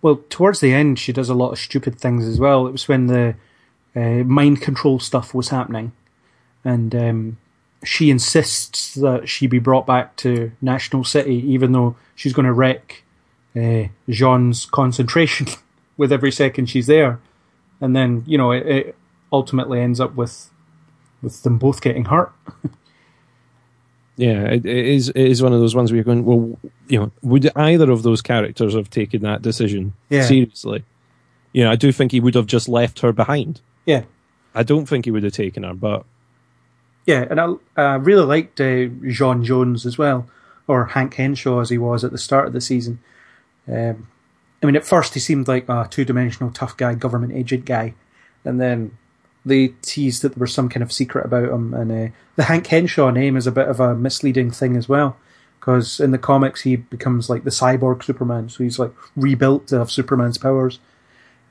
[0.00, 2.66] Well, towards the end, she does a lot of stupid things as well.
[2.66, 3.34] It was when the
[3.96, 5.92] uh, mind control stuff was happening,
[6.64, 7.38] and um,
[7.84, 12.52] she insists that she be brought back to National City, even though she's going to
[12.52, 13.02] wreck
[13.56, 15.48] uh, J'onn's concentration
[15.96, 17.20] with every second she's there.
[17.80, 18.96] And then, you know, it, it
[19.32, 20.50] ultimately ends up with
[21.20, 22.32] with them both getting hurt.
[24.18, 25.08] Yeah, it, it is.
[25.10, 28.02] It is one of those ones where you're going, well, you know, would either of
[28.02, 30.24] those characters have taken that decision Yeah.
[30.24, 30.84] seriously?
[31.52, 33.60] You know, I do think he would have just left her behind.
[33.86, 34.02] Yeah,
[34.54, 36.04] I don't think he would have taken her, but
[37.06, 40.26] Yeah, and I uh, really liked uh, J'onn J'onzz as well,
[40.66, 42.98] or Hank Henshaw as he was at the start of the season.
[43.66, 44.08] Um,
[44.62, 47.94] I mean, at first he seemed like a two-dimensional tough guy, government agent guy,
[48.44, 48.98] and then
[49.48, 51.74] they teased that there was some kind of secret about him.
[51.74, 55.16] And uh, the Hank Henshaw name is a bit of a misleading thing as well,
[55.58, 59.78] because in the comics he becomes like the cyborg Superman, so he's like rebuilt to
[59.78, 60.78] have Superman's powers.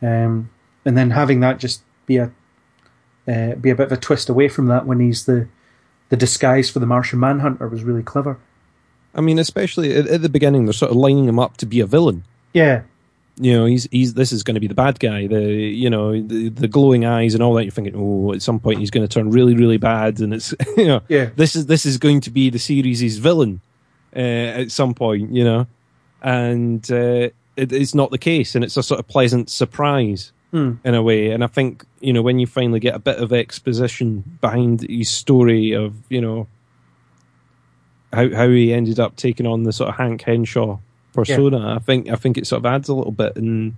[0.01, 0.49] Um,
[0.85, 2.31] and then having that just be a
[3.27, 5.47] uh, be a bit of a twist away from that when he's the
[6.09, 8.37] the disguise for the Martian Manhunter was really clever.
[9.13, 11.79] I mean, especially at, at the beginning, they're sort of lining him up to be
[11.79, 12.23] a villain.
[12.53, 12.83] Yeah,
[13.39, 15.27] you know, he's he's this is going to be the bad guy.
[15.27, 17.63] The you know the, the glowing eyes and all that.
[17.63, 20.53] You're thinking, oh, at some point he's going to turn really really bad, and it's
[20.77, 21.29] you know, Yeah.
[21.35, 23.61] this is this is going to be the series' villain
[24.15, 24.19] uh,
[24.61, 25.67] at some point, you know,
[26.21, 30.79] and uh, it, it's not the case, and it's a sort of pleasant surprise in
[30.95, 31.29] a way.
[31.29, 35.09] And I think you know when you finally get a bit of exposition behind his
[35.11, 36.47] story of you know
[38.13, 40.79] how how he ended up taking on the sort of Hank Henshaw
[41.17, 43.75] persona, I think I think it sort of adds a little bit, and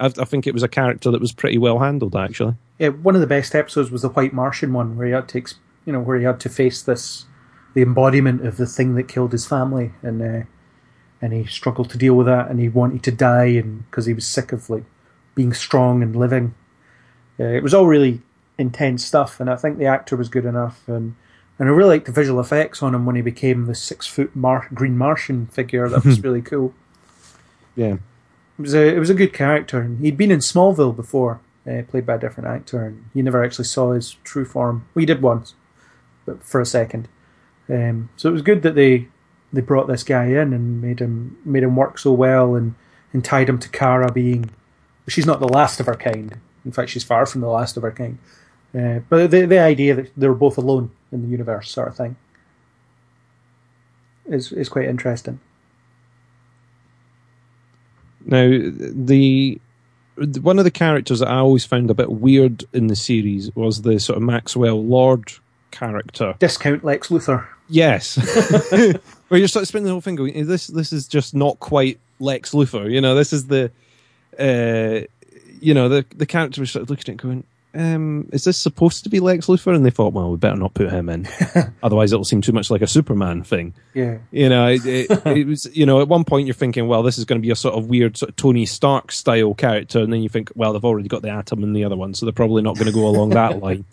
[0.00, 2.54] I, I think it was a character that was pretty well handled actually.
[2.78, 5.44] Yeah, one of the best episodes was the White Martian one, where he had to,
[5.86, 7.26] you know, where he had to face this,
[7.74, 10.46] the embodiment of the thing that killed his family, and uh,
[11.22, 14.14] and he struggled to deal with that, and he wanted to die, and because he
[14.14, 14.84] was sick of like
[15.34, 16.54] being strong and living.
[17.38, 18.20] Uh, it was all really
[18.58, 21.14] intense stuff, and I think the actor was good enough, and
[21.58, 24.34] and I really liked the visual effects on him when he became the six foot
[24.34, 25.88] Mar- Green Martian figure.
[25.88, 26.74] That was really cool.
[27.76, 27.94] Yeah,
[28.58, 31.82] It was a it was a good character, and he'd been in Smallville before, uh,
[31.88, 34.86] played by a different actor, and you never actually saw his true form.
[34.94, 35.54] We did once,
[36.24, 37.08] but for a second.
[37.68, 39.08] Um, so it was good that they
[39.52, 42.74] they brought this guy in and made him made him work so well, and
[43.12, 44.50] and tied him to Kara being.
[45.08, 46.38] She's not the last of her kind.
[46.64, 48.18] In fact, she's far from the last of her kind.
[48.76, 52.16] Uh, but the the idea that they're both alone in the universe, sort of thing,
[54.26, 55.38] is is quite interesting.
[58.26, 59.60] Now, the
[60.16, 63.82] one of the characters that I always found a bit weird in the series was
[63.82, 65.32] the sort of Maxwell Lord
[65.70, 66.34] character.
[66.38, 67.46] Discount Lex Luthor.
[67.68, 68.16] Yes,
[69.28, 71.98] where you're sort of spending the whole thing going, this this is just not quite
[72.18, 72.90] Lex Luthor.
[72.90, 73.70] You know, this is the,
[74.38, 75.06] uh,
[75.60, 77.44] you know, the the character was sort of looking at it going.
[77.76, 79.74] Um, is this supposed to be Lex Luthor?
[79.74, 81.26] And they thought, well, we better not put him in,
[81.82, 83.74] otherwise it'll seem too much like a Superman thing.
[83.94, 84.18] Yeah.
[84.30, 85.66] You know, it, it, it was.
[85.76, 87.74] You know, at one point you're thinking, well, this is going to be a sort
[87.74, 91.08] of weird, sort of Tony Stark style character, and then you think, well, they've already
[91.08, 93.30] got the Atom in the other one, so they're probably not going to go along
[93.30, 93.84] that line.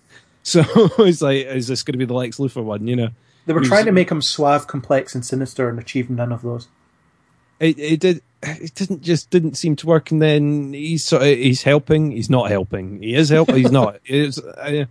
[0.44, 0.64] So
[1.00, 2.88] it's like, is this going to be the Lex Luthor one?
[2.88, 3.10] You know,
[3.48, 6.68] They were trying to make him suave, complex, and sinister, and achieved none of those.
[7.60, 8.22] it, it did.
[8.44, 12.12] It didn't just didn't seem to work, and then he's sort of he's helping.
[12.12, 13.02] He's not helping.
[13.02, 13.58] He is helping.
[13.58, 14.00] He's not.
[14.06, 14.86] It's, uh,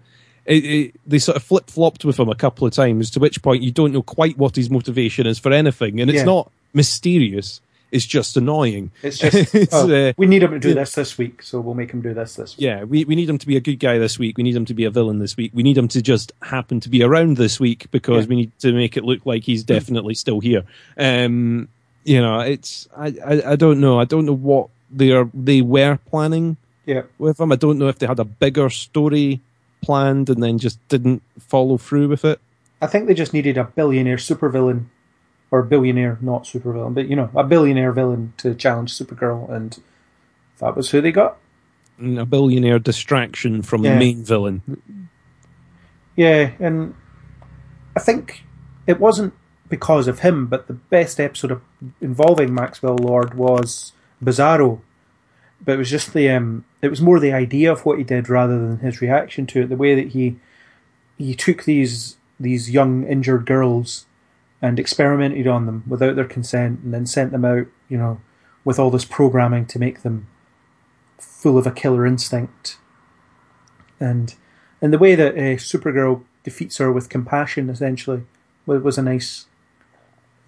[0.47, 3.11] it, it, they sort of flip flopped with him a couple of times.
[3.11, 6.19] To which point you don't know quite what his motivation is for anything, and it's
[6.21, 6.25] Yeah.
[6.25, 7.61] not mysterious.
[7.93, 8.93] It's just annoying.
[9.03, 11.75] It's just It's, oh, uh, we need him to do this this week, so we'll
[11.75, 12.63] make him do this this week.
[12.65, 14.37] Yeah, we, we need him to be a good guy this week.
[14.39, 15.51] We need him to be a villain this week.
[15.53, 18.29] We need him to just happen to be around this week because Yeah.
[18.29, 20.63] we need to make it look like he's definitely still here.
[20.97, 21.69] Um,
[22.05, 24.01] you know, it's I, I I don't know.
[24.01, 27.53] I don't know what they are they were planning Yeah, with them.
[27.53, 29.41] I don't know if they had a bigger story
[29.83, 32.41] planned and then just didn't follow through with it.
[32.83, 34.87] I think they just needed a billionaire supervillain,
[35.51, 39.79] or billionaire not supervillain, but you know, a billionaire villain to challenge Supergirl, and
[40.59, 41.39] that was who they got.
[41.99, 44.63] And a billionaire distraction from the main villain.
[46.17, 46.95] Yeah, and
[47.97, 48.45] I think
[48.87, 49.35] it wasn't
[49.71, 51.63] because of him, but the best episode of,
[52.01, 54.81] involving Maxwell Lord was Bizarro.
[55.65, 58.29] But it was just the um, it was more the idea of what he did
[58.29, 59.69] rather than his reaction to it.
[59.69, 60.39] The way that he
[61.17, 64.07] he took these these young injured girls
[64.63, 68.21] and experimented on them without their consent, and then sent them out, you know,
[68.65, 70.27] with all this programming to make them
[71.19, 72.79] full of a killer instinct.
[73.99, 74.35] And
[74.83, 78.23] and the way that uh, Supergirl defeats her with compassion, essentially,
[78.67, 79.47] was, was a nice,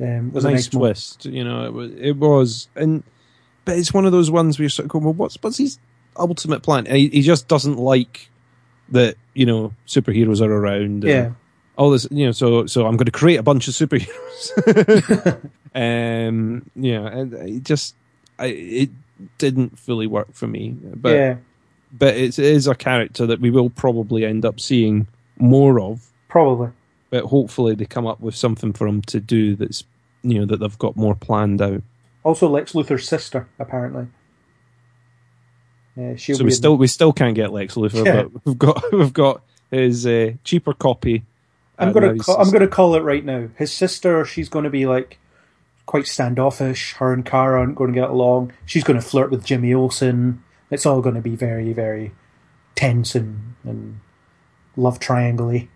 [0.00, 1.26] um, was nice twist.
[1.26, 3.02] You know, it was, it was, and
[3.64, 5.78] but it's one of those ones where you're sort of going, well, what's what's his
[6.16, 6.86] ultimate plan?
[6.86, 8.28] He, he just doesn't like
[8.90, 9.16] that.
[9.34, 11.04] You know, superheroes are around.
[11.04, 11.32] Yeah,
[11.76, 12.06] all this.
[12.10, 15.50] You know, so so I'm going to create a bunch of superheroes.
[15.74, 17.94] um, yeah, and it just
[18.38, 18.90] I, it
[19.38, 20.76] didn't fully work for me.
[20.82, 21.36] But yeah,
[21.92, 25.06] but it is a character that we will probably end up seeing
[25.38, 26.08] more of.
[26.28, 26.70] probably.
[27.12, 29.84] But hopefully they come up with something for him to do that's
[30.22, 31.82] you know that they've got more planned out.
[32.24, 34.06] Also, Lex Luthor's sister, apparently.
[35.96, 38.22] Uh, So we still we still can't get Lex Luthor, Yeah.
[38.22, 41.24] but we've got we've got his uh, cheaper copy.
[41.78, 43.48] I'm gonna call, I'm gonna call it right now.
[43.56, 45.18] His sister, she's gonna be like
[45.84, 46.94] quite standoffish.
[46.94, 48.52] Her and Kara aren't going to get along.
[48.64, 50.42] She's going to flirt with Jimmy Olsen.
[50.70, 52.12] It's all going to be very, very
[52.76, 54.00] tense and, and
[54.76, 55.68] love triangle-y.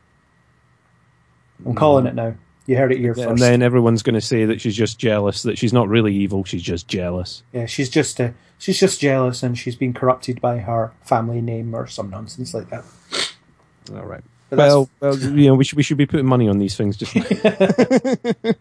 [1.64, 2.34] I'm calling it now.
[2.66, 3.28] You heard it here first.
[3.28, 5.44] and then everyone's going to say that she's just jealous.
[5.44, 6.42] That she's not really evil.
[6.44, 7.42] She's just jealous.
[7.52, 11.74] yeah, she's just uh, she's just jealous and she's been corrupted by her family name
[11.74, 12.84] or some nonsense like that.
[13.94, 14.24] All right.
[14.50, 16.96] But Well, well, you know, we should we should be putting money on these things.
[16.96, 17.22] Just yeah,
[18.46, 18.56] get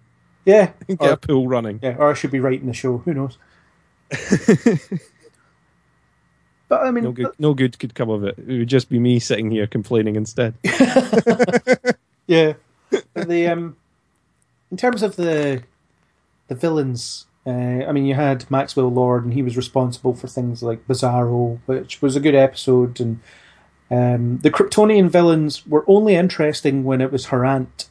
[0.45, 1.79] yeah, a pool running.
[1.81, 2.99] yeah, or I should be writing the show.
[2.99, 3.37] Who knows?
[6.67, 8.39] But I mean, No good, no good could come of it.
[8.39, 10.55] It would just be me sitting here complaining instead.
[12.25, 12.53] Yeah,
[12.89, 13.77] But the um,
[14.71, 15.63] in terms of the
[16.47, 20.61] the villains, uh, I mean, you had Maxwell Lord, and he was responsible for things
[20.63, 23.19] like Bizarro, which was a good episode, and
[23.91, 27.89] um, the Kryptonian villains were only interesting when it was her aunt.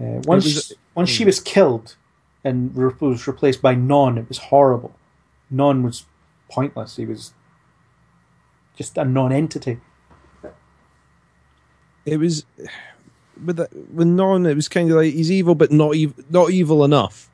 [0.00, 1.96] Uh, once was- once she was killed
[2.44, 4.94] and re- was replaced by Non, it was horrible.
[5.50, 6.04] Non was
[6.50, 6.96] pointless.
[6.96, 7.32] He was
[8.76, 9.80] just a non-entity.
[12.04, 12.44] It was
[13.44, 14.46] with the, with Non.
[14.46, 17.28] It was kind of like he's evil, but not ev- not evil enough.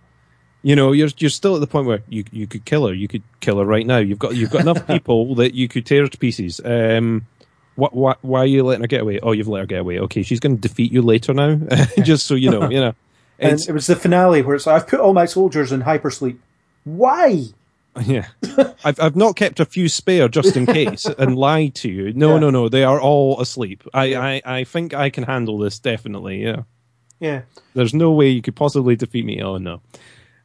[0.62, 2.94] You know, you're you're still at the point where you you could kill her.
[2.94, 3.98] You could kill her right now.
[3.98, 6.60] You've got you've got enough people that you could tear her to pieces.
[6.64, 7.26] Um,
[7.78, 9.20] what, what, why are you letting her get away?
[9.22, 10.00] Oh, you've let her get away.
[10.00, 11.60] Okay, she's going to defeat you later now.
[12.02, 12.94] Just so you know, you know.
[13.38, 16.38] And it was the finale where it's like, I've put all my soldiers in hypersleep.
[16.82, 17.44] Why?
[18.06, 18.26] yeah,
[18.84, 22.12] I've I've not kept a few spare just in case and lied to you.
[22.12, 22.40] No, Yeah.
[22.40, 22.68] no, no.
[22.68, 23.82] They are all asleep.
[23.94, 26.42] I, I I think I can handle this definitely.
[26.42, 26.62] Yeah.
[27.20, 27.42] Yeah.
[27.74, 29.42] There's no way you could possibly defeat me.
[29.42, 29.80] Oh no.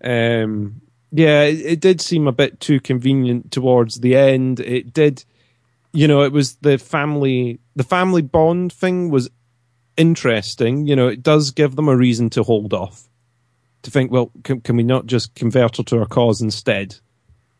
[0.03, 4.59] Um, yeah, it, it did seem a bit too convenient towards the end.
[4.59, 5.23] It did,
[5.93, 9.29] you know, it was the family, the family bond thing was
[9.95, 10.87] interesting.
[10.87, 13.07] You know, it does give them a reason to hold off,
[13.83, 16.95] to think, well, can, can we not just convert her to our cause instead?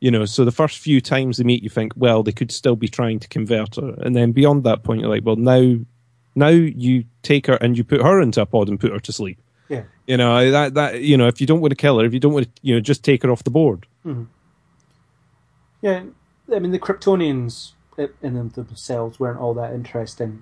[0.04, 2.76] You know, so the first few times they meet, you think, well, they could still
[2.76, 5.78] be trying to convert her, and then beyond that point, you're like, well, now,
[6.36, 9.12] now you take her and you put her into a pod and put her to
[9.14, 9.38] sleep.
[9.70, 9.84] Yeah.
[10.06, 12.20] You know that that you know if you don't want to kill her, if you
[12.20, 13.88] don't want to, you know, just take her off the board.
[15.82, 16.04] Yeah.
[16.54, 20.42] I mean, the Kryptonians i- in them themselves weren't all that interesting,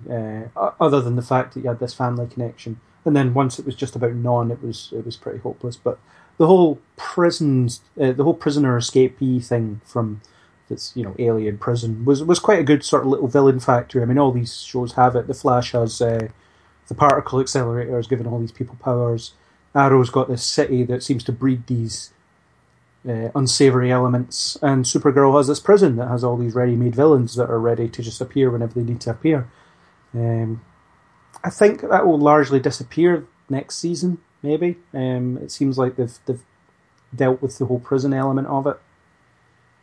[0.56, 2.80] uh, other than the fact that you had this family connection.
[3.04, 5.76] And then once it was just about Non, it was it was pretty hopeless.
[5.76, 5.98] But
[6.42, 10.20] the whole prisons, uh, the whole prisoner escapee thing from
[10.68, 14.02] this you know alien prison was was quite a good sort of little villain factory.
[14.02, 15.28] I mean, all these shows have it.
[15.28, 16.30] The Flash has uh,
[16.88, 19.34] the particle accelerator has given all these people powers.
[19.72, 22.12] Arrow's got this city that seems to breed these
[23.08, 27.50] uh, unsavory elements, and Supergirl has this prison that has all these ready-made villains that
[27.50, 29.48] are ready to just appear whenever they need to appear.
[30.12, 30.60] Um,
[31.44, 34.18] I think that will largely disappear next season.
[34.42, 36.42] Maybe um, it seems like they've they've
[37.14, 38.70] dealt with the whole prison element of it.
[38.70, 38.80] Well,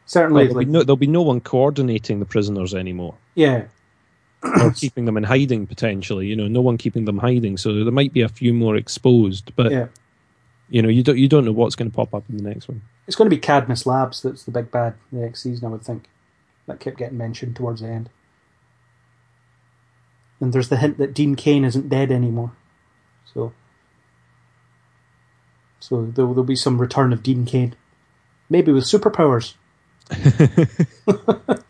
[0.05, 3.65] Certainly, there'll, like be no, there'll be no one coordinating the prisoners anymore, yeah,
[4.43, 6.27] or keeping them in hiding potentially.
[6.27, 7.57] You know, no one keeping them hiding.
[7.57, 9.87] So there might be a few more exposed, but yeah.
[10.69, 12.67] you know, you don't you don't know what's going to pop up in the next
[12.67, 12.81] one.
[13.07, 15.83] It's going to be Cadmus Labs that's the big bad the next season, I would
[15.83, 16.09] think.
[16.67, 18.09] That kept getting mentioned towards the end.
[20.39, 22.51] And there's the hint that Dean Cain isn't dead anymore.
[23.33, 23.53] So
[25.79, 27.75] so there will be some return of Dean Cain.
[28.49, 29.53] Maybe with superpowers.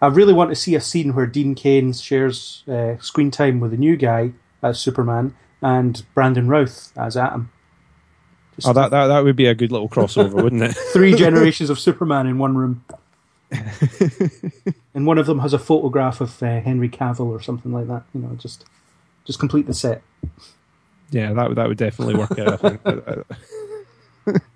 [0.00, 3.72] I really want to see a scene where Dean Cain shares uh, screen time with
[3.72, 7.50] a new guy as Superman and Brandon Routh as Atom.
[8.56, 10.72] Just Oh, that, that that would be a good little crossover, wouldn't it?
[10.92, 12.84] three generations of Superman in one room.
[14.94, 18.04] and one of them has a photograph of uh, Henry Cavill or something like that.
[18.14, 18.64] You know, just
[19.24, 20.02] just complete the set.
[21.10, 22.64] Yeah, that would that would definitely work out.
[22.64, 22.76] I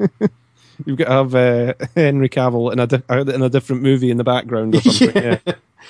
[0.00, 0.30] think.
[0.86, 4.10] You've got to have uh, Henry Cavill in a di- uh, in a different movie
[4.10, 5.38] in the background or something, yeah.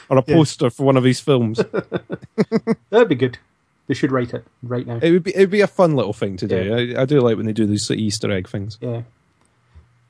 [0.09, 1.61] or a poster for one of his films.
[2.91, 3.39] That'd be good.
[3.87, 4.99] They should write it right now.
[5.03, 6.95] It would be it'd be a fun little thing to do.
[6.97, 8.79] I, I do like when they do these Easter egg things.
[8.81, 9.03] Yeah.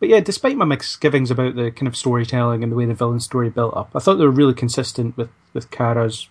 [0.00, 3.20] But yeah, despite my misgivings about the kind of storytelling and the way the villain
[3.20, 6.28] story built up, I thought they were really consistent with, with Kara's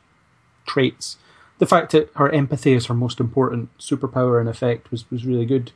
[0.65, 1.17] traits.
[1.59, 5.45] The fact that her empathy is her most important superpower in effect was, was really
[5.45, 5.71] good.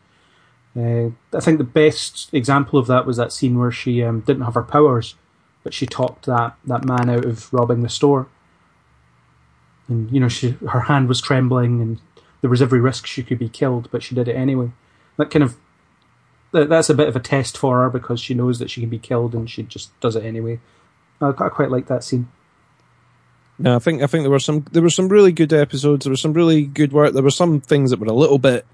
[0.76, 4.44] Uh, I think the best example of that was that scene where she um, didn't
[4.44, 5.16] have her powers,
[5.64, 8.28] but she talked that, that man out of robbing the store.
[9.88, 12.00] And, you know, she her hand was trembling and
[12.42, 14.72] there was every risk she could be killed, but she did it anyway.
[15.18, 15.58] That kind of
[16.52, 18.90] that, that's a bit of a test for her because she knows that she can
[18.90, 20.60] be killed and she just does it anyway.
[21.20, 22.30] I, I quite like that scene.
[23.60, 26.06] No, I think I think there were some there were some really good episodes.
[26.06, 27.14] There was some really good work.
[27.14, 28.66] There were some things that were a little bit,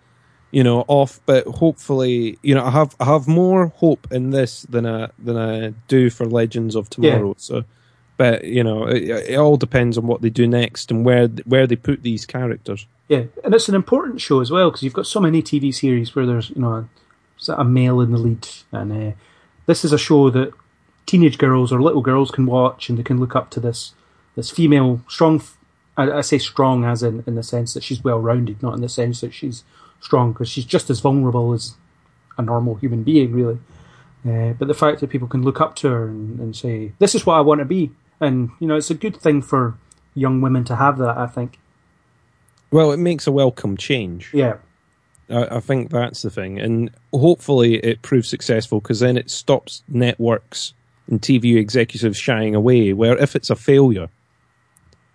[0.52, 1.20] you know, off.
[1.26, 5.38] But hopefully, you know, I have I have more hope in this than I than
[5.38, 7.36] I do for Legends of Tomorrow.
[7.38, 7.66] So,
[8.16, 11.68] but you know, it, it all depends on what they do next and where where
[11.68, 12.88] they put these characters.
[13.10, 16.16] Yeah, and it's an important show as well because you've got so many TV series
[16.16, 16.88] where there's you know
[17.48, 19.16] a, a male in the lead, and uh,
[19.66, 20.54] this is a show that
[21.06, 23.94] teenage girls or little girls can watch and they can look up to this
[24.38, 28.76] this female strong—I say strong as in in the sense that she's well rounded, not
[28.76, 29.66] in the sense that she's
[30.00, 31.74] strong because she's just as vulnerable as
[32.38, 33.60] a normal human being, really.
[34.26, 37.16] Uh, but the fact that people can look up to her and, and say, "This
[37.16, 39.76] is what I want to be," and you know, it's a good thing for
[40.14, 41.18] young women to have that.
[41.18, 41.60] I think.
[42.72, 44.32] Well, it makes a welcome change.
[44.34, 44.58] Yeah.
[45.30, 49.84] I, I think that's the thing, and hopefully it proves successful because then it stops
[49.88, 50.74] networks
[51.10, 52.94] and TV executives shying away.
[52.94, 54.10] Where if it's a failure,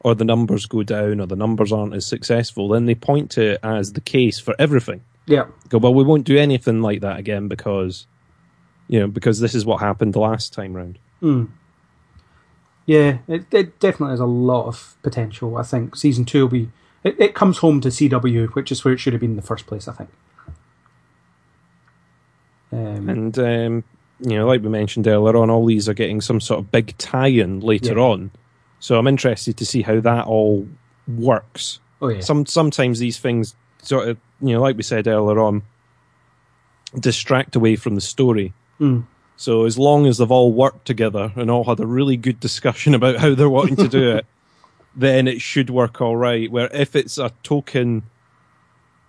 [0.04, 3.52] or the numbers go down, or the numbers aren't as successful, then they point to
[3.52, 5.02] it as the case for everything.
[5.26, 5.46] Yeah.
[5.68, 8.06] Go well, we won't do anything like that again because,
[8.88, 10.98] you know, because this is what happened the last time round.
[11.22, 11.48] Mm.
[12.86, 15.56] Yeah, it, it definitely has a lot of potential.
[15.56, 16.70] I think season two will be.
[17.04, 19.42] It, it comes home to CW, which is where it should have been in the
[19.42, 19.86] first place.
[19.86, 20.10] I think.
[22.72, 23.84] Um, And um,
[24.20, 26.96] you know, like we mentioned earlier on, all these are getting some sort of big
[26.98, 28.02] tie-in later Yeah.
[28.02, 28.30] on.
[28.82, 30.66] So I'm interested to see how that all
[31.06, 31.78] works.
[32.00, 32.20] oh yeah.
[32.20, 35.62] Some sometimes these things sort of, you know, like we said earlier on,
[36.98, 38.52] distract away from the story.
[38.80, 39.06] Mm.
[39.36, 42.92] So as long as they've all worked together and all had a really good discussion
[42.96, 44.26] about how they're wanting to do it,
[44.96, 46.50] then it should work all right.
[46.50, 48.02] Where if it's a token,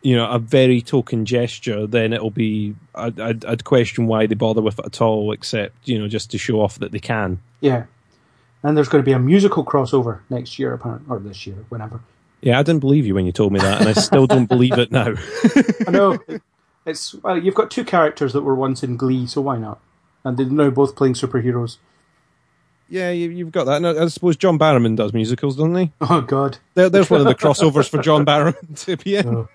[0.03, 2.75] you know, a very token gesture, then it'll be.
[2.93, 6.29] I'd, I'd, I'd question why they bother with it at all, except you know, just
[6.29, 7.39] to show off that they can.
[7.59, 7.85] Yeah.
[8.63, 11.99] And there's going to be a musical crossover next year, apparently, or this year, whenever.
[12.41, 14.77] Yeah, I didn't believe you when you told me that, and I still don't believe
[14.77, 15.13] it now.
[15.87, 16.19] I know.
[16.85, 19.79] It's well, you've got two characters that were once in Glee, so why not?
[20.25, 21.77] And they're now both playing superheroes.
[22.89, 23.77] yeah, you, you've got that.
[23.77, 25.91] And I, I suppose John Barrowman does musicals, doesn't he?
[26.01, 29.27] Oh God, There, there's one of the crossovers for John Barrowman to be in.
[29.27, 29.49] Oh.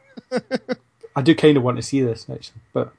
[1.17, 2.93] I do kind of want to see this actually, but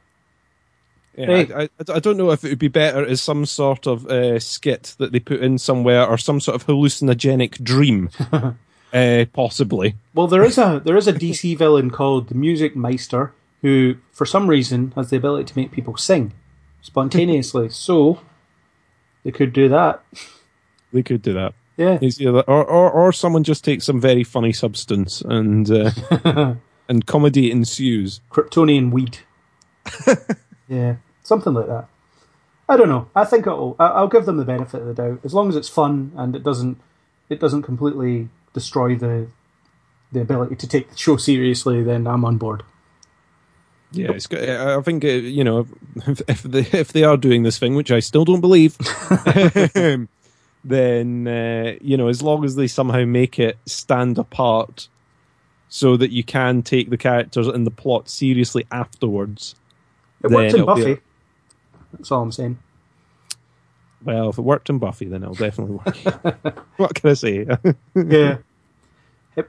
[1.19, 1.45] Yeah.
[1.55, 4.39] I, I, I don't know if it would be better as some sort of uh,
[4.39, 8.09] skit that they put in somewhere or some sort of hallucinogenic dream,
[8.93, 9.95] uh, possibly.
[10.13, 14.25] well, there is a there is a DC villain called the Music Meister who, for
[14.25, 16.33] some reason, has the ability to make people sing
[16.81, 17.69] spontaneously.
[17.85, 18.21] so
[19.23, 20.03] they could do that.
[20.93, 21.53] They could do that.
[21.77, 21.97] Yeah,
[22.45, 26.55] or, or or someone just takes some very funny substance and uh,
[26.89, 28.19] and comedy ensues.
[28.29, 29.19] Kryptonian weed.
[30.67, 30.97] yeah,
[31.29, 31.87] something like that.
[32.67, 33.07] I don't know.
[33.15, 33.75] I think it'll.
[33.79, 36.43] I'll give them the benefit of the doubt as long as it's fun and it
[36.43, 36.79] doesn't.
[37.29, 39.27] It doesn't completely destroy the
[40.11, 41.81] the ability to take the show seriously.
[41.83, 42.63] Then I'm on board.
[43.91, 44.47] Yeah, it's good.
[44.47, 45.65] I think uh, you know
[46.05, 48.77] if, if they if they are doing this thing, which I still don't believe,
[50.63, 54.89] then uh, you know as long as they somehow make it stand apart,
[55.69, 59.55] so that you can take the characters and the plot seriously afterwards.
[60.23, 60.97] It worked Then in Buffy.
[61.91, 62.59] That's all I'm saying.
[64.03, 66.65] Well, if it worked in Buffy, then it'll definitely work.
[66.77, 67.45] what can I say?
[67.95, 68.37] yeah.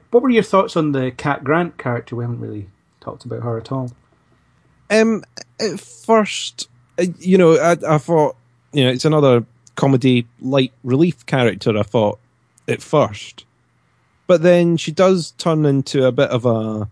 [0.09, 2.15] What were your thoughts on the Cat Grant character?
[2.15, 2.69] We haven't really
[2.99, 3.91] talked about her at all.
[4.89, 5.23] Um,
[5.59, 6.69] at first,
[6.99, 8.35] uh, you know, I, I thought,
[8.73, 11.77] you know, it's another comedy light relief character.
[11.77, 12.19] I thought
[12.67, 13.45] at first,
[14.27, 16.89] but then she does turn into a bit of a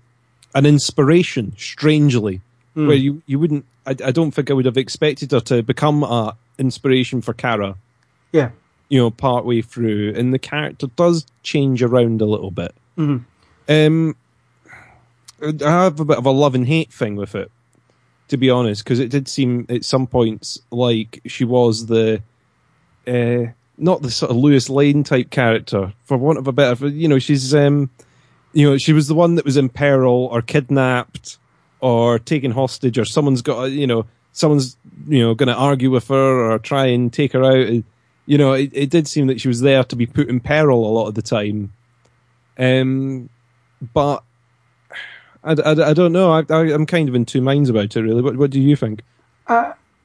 [0.55, 1.53] an inspiration.
[1.57, 2.41] Strangely,
[2.73, 6.03] where you you wouldn't, I, I don't think I would have expected her to become
[6.03, 7.75] a inspiration for Kara.
[8.31, 8.51] Yeah.
[8.89, 12.73] You know, part way through, and the character does change around a little bit.
[12.97, 13.25] Mhm.
[13.67, 14.15] Um,
[15.41, 17.51] I have a bit of a love and hate thing with it,
[18.27, 22.21] to be honest, because it did seem at some points like she was the,
[23.07, 27.07] uh, not the sort of Lois Lane type character, for want of a better, you
[27.07, 27.89] know, she's, um,
[28.53, 31.37] you know, she was the one that was in peril or kidnapped
[31.79, 34.77] or taken hostage or someone's got, you know, someone's,
[35.07, 37.83] you know, going to argue with her or try and take her out.
[38.25, 40.85] You know, it, it did seem that she was there to be put in peril
[40.85, 41.73] a lot of the time.
[42.57, 43.29] Um,
[43.93, 44.23] but
[45.43, 46.31] I, I, I don't know.
[46.31, 48.21] I, I, I'm kind of in two minds about it, really.
[48.21, 49.01] What, what do you think?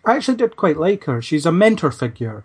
[0.06, 1.20] I actually did quite like her.
[1.20, 2.44] She's a mentor figure,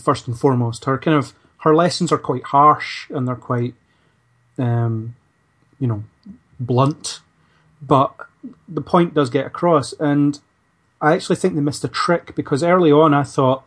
[0.00, 0.84] first and foremost.
[0.84, 3.74] Her kind of her lessons are quite harsh and they're quite,
[4.58, 5.14] um,
[5.78, 6.04] you know,
[6.58, 7.20] blunt,
[7.80, 8.14] but
[8.68, 9.92] the point does get across.
[9.94, 10.40] And
[11.00, 13.64] I actually think they missed a trick because early on I thought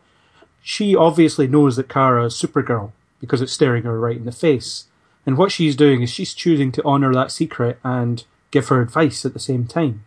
[0.61, 4.85] she obviously knows that Kara is Supergirl because it's staring her right in the face.
[5.25, 9.25] And what she's doing is she's choosing to honor that secret and give her advice
[9.25, 10.05] at the same time.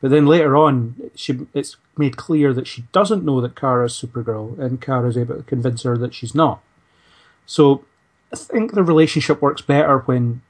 [0.00, 3.92] But then later on, she, it's made clear that she doesn't know that Kara is
[3.92, 6.62] Supergirl, and Kara's able to convince her that she's not.
[7.46, 7.84] So
[8.32, 10.42] I think the relationship works better when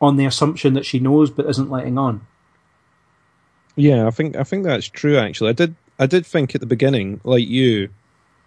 [0.00, 2.26] on the assumption that she knows but isn't letting on.
[3.76, 5.16] Yeah, I think I think that's true.
[5.18, 7.90] Actually, I did I did think at the beginning, like you,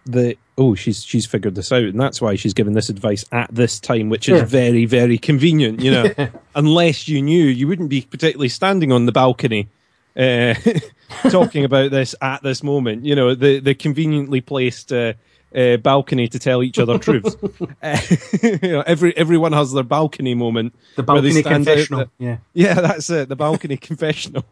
[0.06, 3.54] that oh she's she's figured this out, and that's why she's given this advice at
[3.54, 5.80] this time, which is very very convenient.
[5.80, 6.14] You know,
[6.54, 9.68] unless you knew, you wouldn't be particularly standing on the balcony
[10.16, 10.54] uh,
[11.30, 13.04] talking about this at this moment.
[13.04, 14.92] You know, the the conveniently placed.
[14.92, 15.14] Uh,
[15.54, 17.36] uh, balcony to tell each other truths.
[17.82, 17.98] Uh,
[18.42, 20.74] you know, every everyone has their balcony moment.
[20.96, 22.06] The balcony confessional.
[22.18, 22.36] the- yeah.
[22.54, 23.28] yeah, that's it.
[23.28, 24.42] The balcony confessional,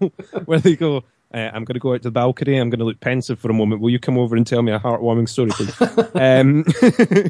[0.45, 0.99] where they go,
[1.33, 2.59] uh, I'm going to go out to the balcony.
[2.59, 3.81] I'm going to look pensive for a moment.
[3.81, 5.75] Will you come over and tell me a heartwarming story, please?
[6.15, 6.65] um,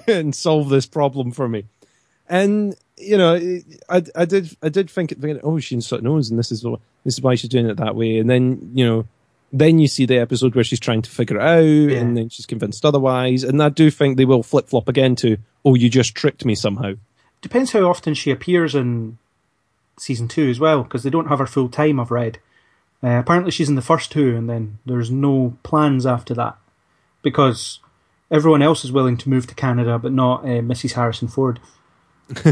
[0.08, 1.64] and solve this problem for me.
[2.28, 3.34] And you know,
[3.88, 6.62] I, I did, I did think at oh, she's sort of knows, and this is
[7.04, 8.18] this is why she's doing it that way.
[8.18, 9.06] And then, you know,
[9.52, 12.46] then you see the episode where she's trying to figure it out, and then she's
[12.46, 13.44] convinced otherwise.
[13.44, 16.54] And I do think they will flip flop again to, oh, you just tricked me
[16.54, 16.94] somehow.
[17.42, 19.18] Depends how often she appears in
[19.98, 22.00] season two as well, because they don't have her full time.
[22.00, 22.38] I've read.
[23.02, 26.56] Uh, apparently, she's in the first two, and then there's no plans after that
[27.20, 27.80] because
[28.30, 30.92] everyone else is willing to move to Canada, but not uh, Mrs.
[30.92, 31.60] Harrison Ford.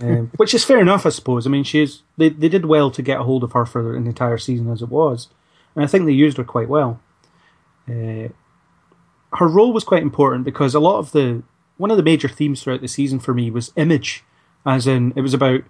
[0.00, 1.46] um, which is fair enough, I suppose.
[1.46, 2.02] I mean, she is.
[2.16, 4.82] They they did well to get a hold of her for an entire season as
[4.82, 5.28] it was,
[5.74, 7.00] and I think they used her quite well.
[7.88, 8.28] Uh,
[9.34, 11.42] her role was quite important because a lot of the
[11.78, 14.24] one of the major themes throughout the season for me was image,
[14.64, 15.62] as in it was about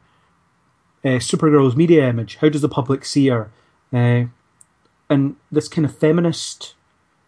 [1.04, 2.36] uh, Supergirl's media image.
[2.36, 3.50] How does the public see her?
[3.92, 4.24] Uh,
[5.08, 6.74] and this kind of feminist.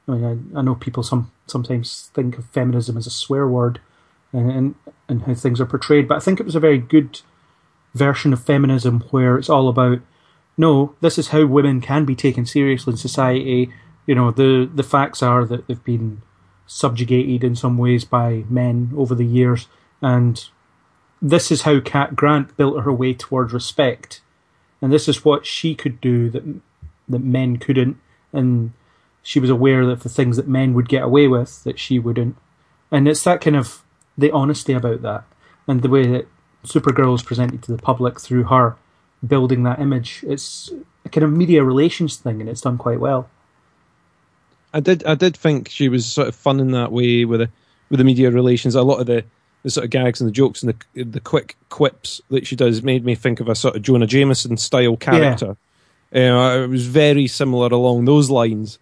[0.07, 3.81] I, mean, I, I know people some sometimes think of feminism as a swear word,
[4.33, 4.75] and, and
[5.09, 7.21] and how things are portrayed, but I think it was a very good
[7.95, 10.01] version of feminism where it's all about
[10.57, 13.73] no, this is how women can be taken seriously in society.
[14.07, 16.23] You know, the the facts are that they've been
[16.67, 19.69] subjugated in some ways by men over the years,
[20.01, 20.45] and
[21.21, 24.21] this is how Cat Grant built her way towards respect,
[24.81, 26.45] and this is what she could do that
[27.09, 27.99] that men couldn't,
[28.33, 28.73] and
[29.23, 32.37] she was aware that the things that men would get away with that she wouldn't,
[32.91, 33.83] and it's that kind of
[34.17, 35.25] the honesty about that,
[35.67, 36.29] and the way that
[36.65, 38.77] Supergirl is presented to the public through her
[39.27, 40.25] building that image.
[40.27, 40.71] It's
[41.05, 43.29] a kind of media relations thing, and it's done quite well.
[44.73, 47.51] I did I did think she was sort of fun in that way with the
[47.91, 48.75] with the media relations.
[48.75, 49.25] A lot of the,
[49.63, 52.83] the sort of gags and the jokes and the the quick quips that she does
[52.83, 55.57] made me think of a sort of Jonah Jameson style character.
[56.13, 58.79] You know, it was very similar along those lines.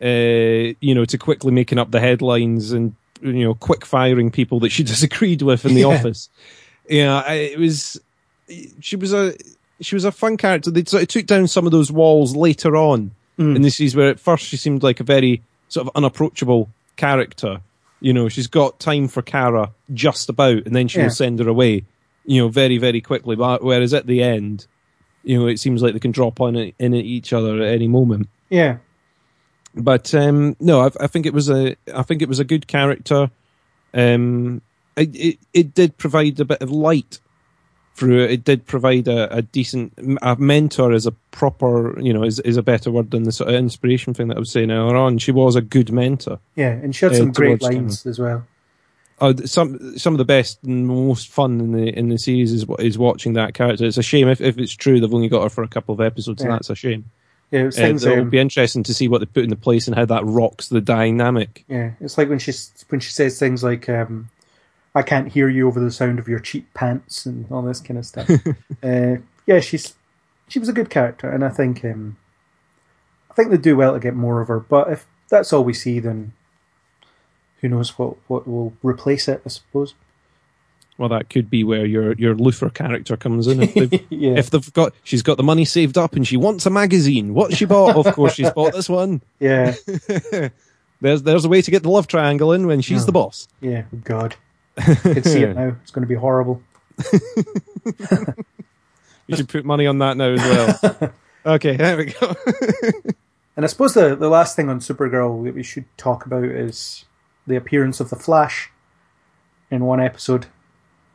[0.00, 4.60] Uh, you know, to quickly making up the headlines and you know, quick firing people
[4.60, 5.86] that she disagreed with in the Yeah.
[5.86, 6.28] office.
[6.88, 8.00] You know, I- it was
[8.80, 9.34] she was a
[9.80, 10.70] she was a fun character.
[10.70, 14.08] They sort of took down some of those walls later on in the series where
[14.10, 17.60] at first she seemed like a very sort of unapproachable character.
[18.00, 21.04] You know, she's got time for Kara just about, and then she Yeah.
[21.04, 21.84] will send her away.
[22.24, 23.36] You know, very very quickly.
[23.36, 24.66] But whereas at the end,
[25.22, 27.72] you know, it seems like they can drop on it, in at each other at
[27.72, 28.78] any moment Yeah,
[29.74, 32.66] but um, no, I, I think it was a I think it was a good
[32.66, 33.30] character.
[33.94, 34.62] Um,
[34.96, 37.20] it, it it did provide a bit of light
[37.98, 38.30] through it.
[38.30, 39.92] It did provide a, a decent
[40.22, 43.48] a mentor is a proper you know is is a better word than the sort
[43.50, 45.18] of inspiration thing that I was saying earlier on.
[45.18, 46.38] She was a good mentor.
[46.54, 48.46] yeah, and she had Uh, some great towards lines as well.
[49.20, 52.64] Oh, some some of the best and most fun in the in the series is
[52.78, 53.84] is watching that character.
[53.84, 56.00] It's a shame if, if it's true they've only got her for a couple of
[56.00, 57.04] episodes, and that's a shame.
[57.50, 58.04] Yeah, it Uh, things.
[58.04, 60.24] it'll um, be interesting to see what they put in the place and how that
[60.24, 61.64] rocks the dynamic.
[61.66, 64.28] Yeah, it's like when she's when she says things like, um,
[64.98, 67.98] "I can't hear you over the sound of your cheap pants" and all this kind
[67.98, 68.28] of stuff.
[68.82, 69.94] uh, yeah, she's
[70.48, 72.16] she was a good character, and I think um,
[73.30, 74.60] I think they do well to get more of her.
[74.60, 76.32] But if that's all we see, then
[77.60, 79.42] who knows what what will replace it?
[79.44, 79.94] I suppose.
[80.96, 83.62] Well, that could be where your your Luther character comes in.
[83.62, 84.32] If they've, Yeah.
[84.36, 87.34] if they've got, she's got the money saved up and she wants a magazine.
[87.34, 87.94] What she bought?
[87.94, 89.22] of course, she's bought this one.
[89.38, 89.74] Yeah,
[91.00, 93.06] There's there's a way to get the love triangle in when she's Oh.
[93.06, 93.46] the boss.
[93.60, 93.82] yeah.
[94.02, 94.34] God,
[94.78, 95.76] can see it now.
[95.82, 96.62] It's going to be horrible.
[99.28, 101.12] You should put money on that now as well.
[101.54, 102.34] okay, there we go.
[103.56, 107.06] And I suppose the, the last thing on Supergirl that we should talk about is
[107.44, 108.70] the appearance of the Flash
[109.68, 110.46] in one episode,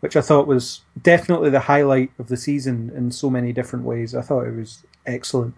[0.01, 4.13] which I thought was definitely the highlight of the season in so many different ways.
[4.13, 5.55] I thought it was excellent.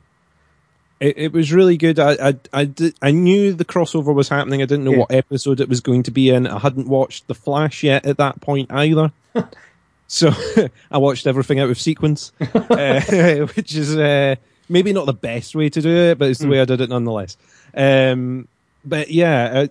[1.00, 2.00] It, it was really good.
[2.00, 4.62] I I I, did, I knew the crossover was happening.
[4.62, 4.98] I didn't know Yeah.
[5.00, 6.48] what episode it was going to be in.
[6.48, 9.12] I hadn't watched The Flash yet at that point either.
[10.08, 10.32] so
[10.92, 14.36] I watched everything out of sequence, uh, which is uh,
[14.70, 16.90] maybe not the best way to do it, but it's the way I did it
[16.90, 17.38] nonetheless.
[17.76, 18.48] Um,
[18.86, 19.66] but yeah,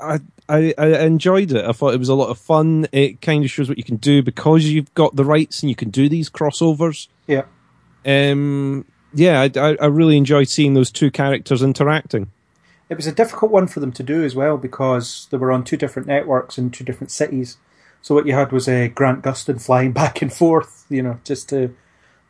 [0.00, 1.64] I, I I enjoyed it.
[1.64, 2.86] I thought it was a lot of fun.
[2.92, 5.76] It kind of shows what you can do because you've got the rights and you
[5.76, 7.42] can do these crossovers Yeah.
[8.06, 12.30] um, yeah, I, I, really enjoyed seeing those two characters interacting.
[12.88, 15.64] It was a difficult one for them to do as well because they were on
[15.64, 17.58] two different networks in two different cities.
[18.00, 21.48] So what you had was uh, Grant Gustin flying back and forth, you know, just
[21.50, 21.74] to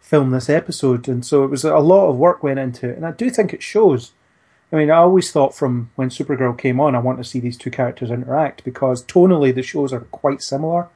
[0.00, 3.06] film this episode, and so it was a lot of work went into it, and
[3.06, 4.12] I do think it shows.
[4.72, 7.56] I mean, I always thought from when Supergirl came on, I want to see these
[7.56, 10.88] two characters interact because tonally the shows are quite similar.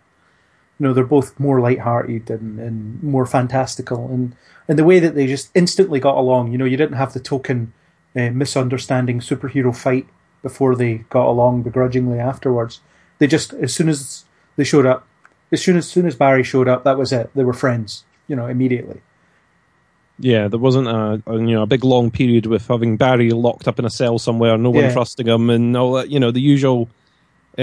[0.79, 4.35] You know, they're both more light-hearted and, and more fantastical, and
[4.69, 6.53] and the way that they just instantly got along.
[6.53, 7.73] You know, you didn't have the token
[8.17, 10.07] uh, misunderstanding superhero fight
[10.43, 12.81] before they got along begrudgingly afterwards.
[13.19, 14.25] They just as soon as
[14.57, 15.07] they showed up,
[15.53, 17.31] as soon as, soon as Barry showed up, that was it.
[17.35, 18.05] They were friends.
[18.27, 19.03] You know, immediately.
[20.19, 23.67] Yeah, there wasn't a, a you know a big long period with having Barry locked
[23.69, 24.93] up in a cell somewhere, no one Yeah.
[24.93, 26.11] trusting him, and all that.
[26.11, 26.89] You know the usual,
[27.59, 27.63] uh,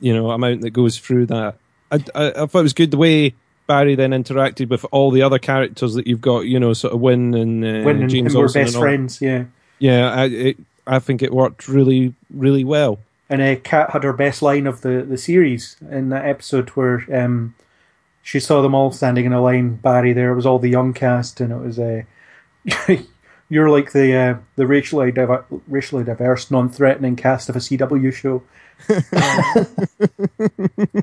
[0.00, 1.56] you know amount that goes through that.
[1.94, 3.34] I, I, I thought it was good the way
[3.66, 6.40] Barry then interacted with all the other characters that you've got.
[6.40, 9.20] You know, sort of Winn and uh, when and, James and we're best and friends,
[9.20, 9.44] yeah.
[9.78, 12.98] Yeah, I, it, I think it worked really, really well.
[13.28, 17.04] And uh, Cat had her best line of the, the series in that episode where
[17.12, 17.54] um,
[18.22, 19.76] she saw them all standing in a line.
[19.76, 22.02] Barry there it was all the young cast, and it was uh,
[23.48, 28.42] you're like the uh, the racially diver- racially diverse, non-threatening cast of a CW show.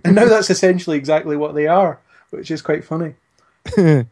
[0.04, 2.00] And now that's essentially exactly what they are,
[2.32, 3.16] which is quite funny.
[3.78, 4.06] I,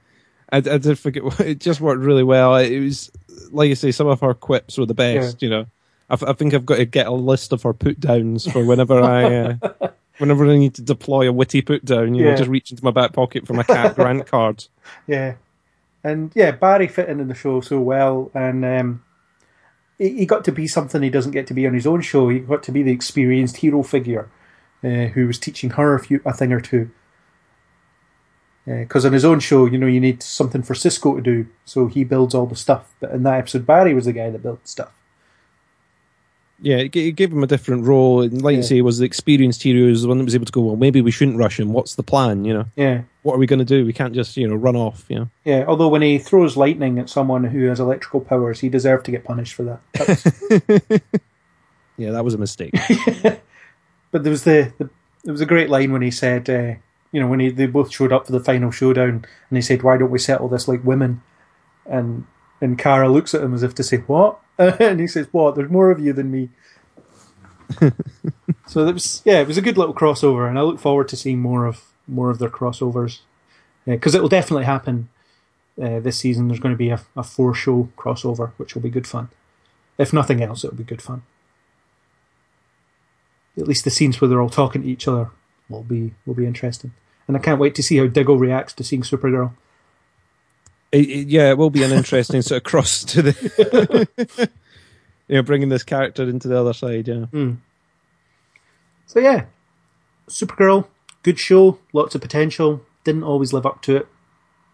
[0.52, 1.24] I did forget.
[1.40, 2.56] It just worked really well.
[2.56, 3.12] It was
[3.52, 5.42] like you say, some of her quips were the best.
[5.42, 5.66] You know,
[6.10, 9.02] I, I think I've got to get a list of her put downs for whenever
[9.02, 12.14] I, uh, whenever I need to deploy a witty put down.
[12.16, 12.32] You Yeah.
[12.32, 14.66] know, just reach into my back pocket for my Cat Grant card.
[15.08, 15.36] Yeah,
[16.04, 19.04] and yeah, Barry fit in in the show so well, and um,
[20.00, 22.30] he, got to be something he doesn't get to be on his own show.
[22.30, 24.30] He got to be the experienced hero figure
[24.84, 26.90] uh, who was teaching her a few a thing or two.
[28.66, 31.88] Because on his own show, you know, you need something for Cisco to do, so
[31.88, 32.94] he builds all the stuff.
[33.00, 34.92] But in that episode, Barry was the guy that built stuff.
[36.62, 38.22] Yeah, it, it gave him a different role.
[38.22, 38.68] And like you Yeah.
[38.68, 40.62] say, was the experienced hero, he was the one that was able to go.
[40.62, 41.74] Well, maybe we shouldn't rush him.
[41.74, 42.46] What's the plan?
[42.46, 43.86] You know, Yeah, what are we going to do?
[43.86, 45.06] We can't just you know run off.
[45.10, 45.30] You know.
[45.46, 45.66] yeah.
[45.68, 49.24] Although when he throws lightning at someone who has electrical powers, he deserved to get
[49.24, 49.80] punished for that.
[49.94, 50.08] That
[50.90, 51.02] was-
[51.98, 52.74] Yeah, that was a mistake.
[54.12, 54.90] But there was the, the
[55.24, 56.74] there was a great line when he said, uh,
[57.12, 59.84] you know, when he, they both showed up for the final showdown, and he said,
[59.84, 61.22] "Why don't we settle this like women?"
[61.86, 62.26] And
[62.62, 65.54] and Kara looks at him as if to say, "What?" and he says, "What?
[65.56, 66.50] There's more of you than me."
[68.66, 71.16] so that was yeah, it was a good little crossover, and I look forward to
[71.16, 73.20] seeing more of more of their crossovers
[73.86, 75.10] because it will definitely happen
[75.82, 76.48] uh, this season.
[76.48, 79.30] There's going to be a, a four show crossover, which will be good fun.
[79.98, 81.24] If nothing else, it'll be good fun
[83.58, 85.32] at least the scenes where they're all talking to each other
[85.68, 86.94] will be will be interesting.
[87.28, 89.52] And I can't wait to see how Diggle reacts to seeing Supergirl.
[90.94, 94.08] It, it- yeah, it will be an interesting sort of cross to the,
[95.28, 97.08] you know, bringing this character into the other side.
[97.10, 97.26] Yeah.
[99.08, 99.46] So yeah,
[100.30, 100.88] Supergirl,
[101.24, 102.82] good show, lots of potential.
[103.04, 104.08] Didn't always live up to it.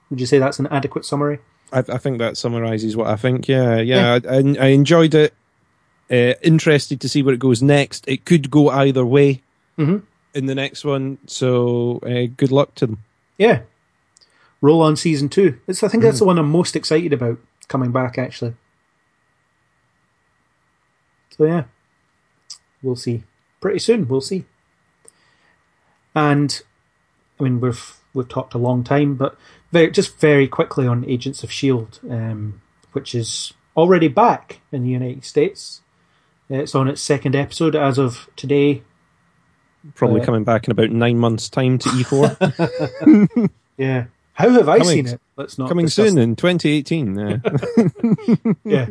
[0.10, 1.40] Would you say that's an adequate summary?
[1.74, 3.48] I, I think that summarizes what I think.
[3.48, 5.34] Yeah, yeah, I, I, I enjoyed it.
[6.12, 8.08] Uh, interested to see where it goes next.
[8.08, 9.42] It could go either way
[9.78, 10.04] Mhm.
[10.36, 11.18] in the next one.
[11.26, 13.04] So uh, good luck to them.
[13.40, 13.62] Yeah.
[14.62, 15.60] Roll on season two.
[15.68, 18.54] It's I think that's the one I'm most excited about coming back actually.
[21.36, 21.64] So yeah.
[22.84, 23.24] We'll see.
[23.60, 24.46] Pretty soon, we'll see.
[26.16, 26.62] And
[27.40, 29.38] I mean we've we've talked a long time, but
[29.72, 32.62] very just very quickly on Agents of Shield, um,
[32.94, 35.82] which is already back in the United States.
[36.50, 38.84] It's on its second episode as of today.
[39.96, 43.50] Probably Uh, coming back in about nine months' time to E4.
[43.78, 44.06] Yeah.
[44.34, 45.22] How have I Coming- seen it?
[45.36, 47.20] Let's not coming soon in 2018.
[47.20, 47.40] Uh,
[48.64, 48.88] Yeah.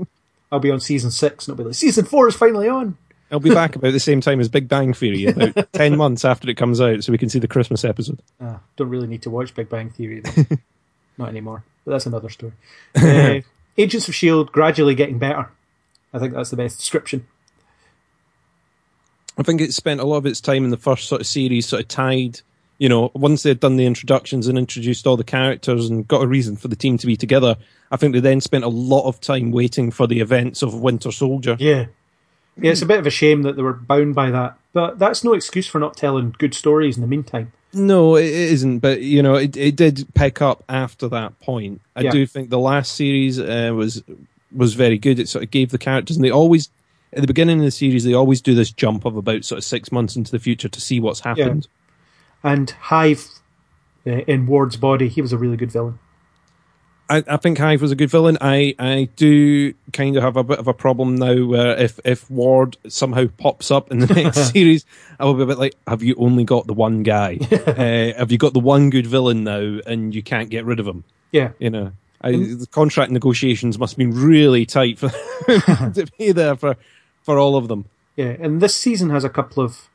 [0.52, 2.96] I'll be on season six and I'll be like, season four is finally on.
[3.30, 6.48] I'll be back about the same time as Big Bang Theory, about 10 months after
[6.48, 8.20] it comes out, so we can see the Christmas episode.
[8.40, 10.22] Ah, don't really need to watch Big Bang Theory.
[11.18, 11.64] Not anymore.
[11.84, 12.52] But that's another story.
[12.94, 13.40] Uh,
[13.76, 14.50] Agents of S.H.I.E.L.D.
[14.52, 15.50] gradually getting better.
[16.12, 17.26] I think that's the best description.
[19.36, 21.66] I think it spent a lot of its time in the first sort of series,
[21.66, 22.40] sort of tied.
[22.78, 26.26] You know, once they'd done the introductions and introduced all the characters and got a
[26.26, 27.56] reason for the team to be together,
[27.90, 31.10] I think they then spent a lot of time waiting for the events of Winter
[31.10, 31.56] Soldier.
[31.58, 31.86] Yeah.
[32.56, 34.56] Yeah, it's a bit of a shame that they were bound by that.
[34.72, 37.52] But that's no excuse for not telling good stories in the meantime.
[37.72, 38.78] No, it isn't.
[38.78, 41.80] But you know, it it did pick up after that point.
[41.96, 42.10] I Yeah.
[42.12, 44.02] do think the last series uh, was
[44.54, 45.18] was very good.
[45.18, 46.70] It sort of gave the characters, and they always
[47.12, 49.64] at the beginning of the series they always do this jump of about sort of
[49.64, 51.66] six months into the future to see what's happened.
[52.42, 53.26] And Hive
[54.06, 55.98] uh, in Ward's body, he was a really good villain.
[57.08, 58.38] I, I think Hive was a good villain.
[58.40, 62.30] I, I do kind of have a bit of a problem now where if, if
[62.30, 64.86] Ward somehow pops up in the next series,
[65.20, 67.38] I will be a bit like, have you only got the one guy?
[67.50, 70.86] uh, have you got the one good villain now and you can't get rid of
[70.86, 71.04] him?
[71.30, 71.52] Yeah.
[71.58, 76.56] You know, I, the contract negotiations must have been really tight for to be there
[76.56, 76.76] for
[77.22, 77.86] for all of them.
[78.16, 79.88] Yeah, and this season has a couple of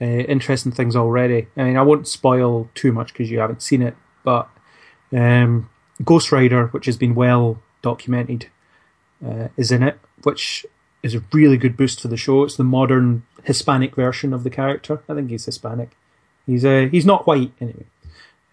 [0.00, 1.48] uh, interesting things already.
[1.56, 4.48] I mean, I won't spoil too much because you haven't seen it, but
[5.12, 5.69] um,
[6.04, 8.48] Ghost Rider, which has been well documented,
[9.24, 10.64] uh, is in it, which
[11.02, 12.44] is a really good boost for the show.
[12.44, 15.02] It's the modern Hispanic version of the character.
[15.08, 15.96] I think he's Hispanic.
[16.46, 17.86] He's uh, he's not white anyway,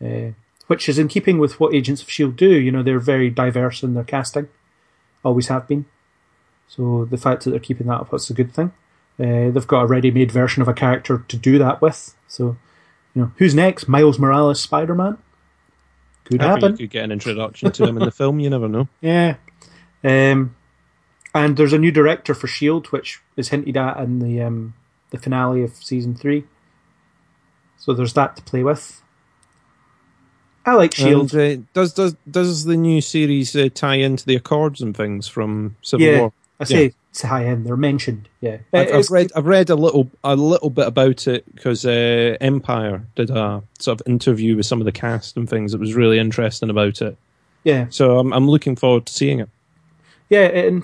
[0.03, 0.31] uh,
[0.67, 2.49] which is in keeping with what Agents of Shield do.
[2.49, 4.49] You know, they're very diverse in their casting,
[5.23, 5.85] always have been.
[6.67, 8.71] So the fact that they're keeping that up, that's a good thing.
[9.19, 12.15] Uh, they've got a ready-made version of a character to do that with.
[12.27, 12.57] So,
[13.15, 13.87] you know, who's next?
[13.87, 15.17] Miles Morales, Spider-Man.
[16.27, 16.71] Could I happen.
[16.73, 18.39] you could get an introduction to him in the film.
[18.39, 18.87] You never know.
[19.01, 19.35] Yeah.
[20.03, 20.55] Um,
[21.33, 24.73] and there's a new director for Shield, which is hinted at in the um,
[25.09, 26.45] the finale of season three.
[27.77, 29.01] So there's that to play with.
[30.65, 31.33] I like Shield.
[31.33, 35.27] And, uh, does does does the new series uh, tie into the Accords and things
[35.27, 36.33] from Civil yeah, War?
[36.59, 36.95] I say it's
[37.25, 37.65] high end.
[37.65, 38.29] They're mentioned.
[38.41, 42.37] Yeah, I've, I've read I've read a little a little bit about it because uh,
[42.39, 45.73] Empire did a sort of interview with some of the cast and things.
[45.73, 47.17] It was really interesting about it.
[47.63, 49.49] Yeah, So I'm I'm looking forward to seeing it.
[50.29, 50.83] yeah, and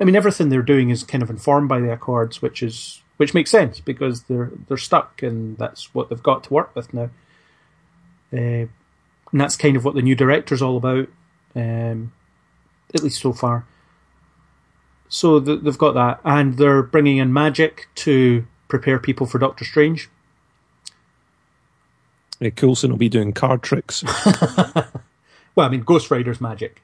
[0.00, 3.34] I mean everything they're doing is kind of informed by the Accords, which is which
[3.34, 7.10] makes sense because they're they're stuck and that's what they've got to work with now.
[8.32, 8.66] Uh,
[9.32, 11.08] and that's kind of what the new director's all about,
[11.54, 12.12] um,
[12.94, 13.66] at least so far.
[15.08, 19.64] So th- they've got that, and they're bringing in magic to prepare people for Doctor
[19.64, 20.08] Strange.
[22.44, 24.04] Uh, Coulson will be doing card tricks.
[25.56, 26.82] Well, I mean, Ghost Rider's magic,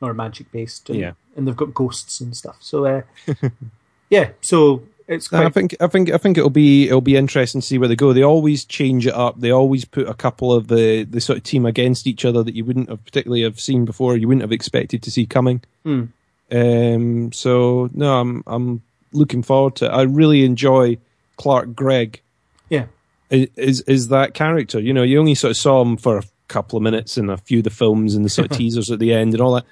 [0.00, 1.12] or magic based, and, Yeah.
[1.36, 2.56] and they've got ghosts and stuff.
[2.60, 3.02] So, uh,
[4.08, 7.66] yeah, so it's I think I think I think it'll be it'll be interesting to
[7.66, 8.14] see where they go.
[8.14, 9.40] They always change it up.
[9.40, 12.54] They always put a couple of the the sort of team against each other that
[12.54, 14.16] you wouldn't have particularly have seen before.
[14.16, 15.60] You wouldn't have expected to see coming.
[15.82, 16.04] Hmm.
[16.52, 18.82] Um, so no, I'm I'm
[19.12, 19.86] looking forward to.
[19.86, 19.90] it.
[19.90, 20.98] I really enjoy
[21.36, 22.20] Clark Gregg.
[22.68, 22.86] yeah,
[23.30, 24.78] Is is that character?
[24.80, 27.36] You know, you only sort of saw him for a couple of minutes in a
[27.38, 29.64] few of the films and the sort of teasers at the end and all that,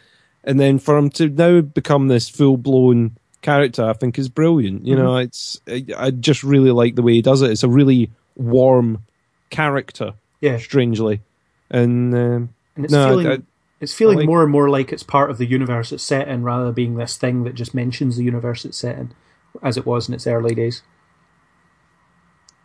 [0.45, 4.87] and then for him to now become this full blown character, I think is brilliant.
[4.87, 7.51] You know, it's I, just really like the way he does it.
[7.51, 9.05] It's a really warm
[9.51, 11.21] character, yeah, strangely,
[11.71, 13.43] and um, and it's no, feeling I-
[13.81, 16.43] it's feeling like- more and more like it's part of the universe it's set in,
[16.43, 19.13] rather than being this thing that just mentions the universe it's set in,
[19.63, 20.83] as it was in its early days.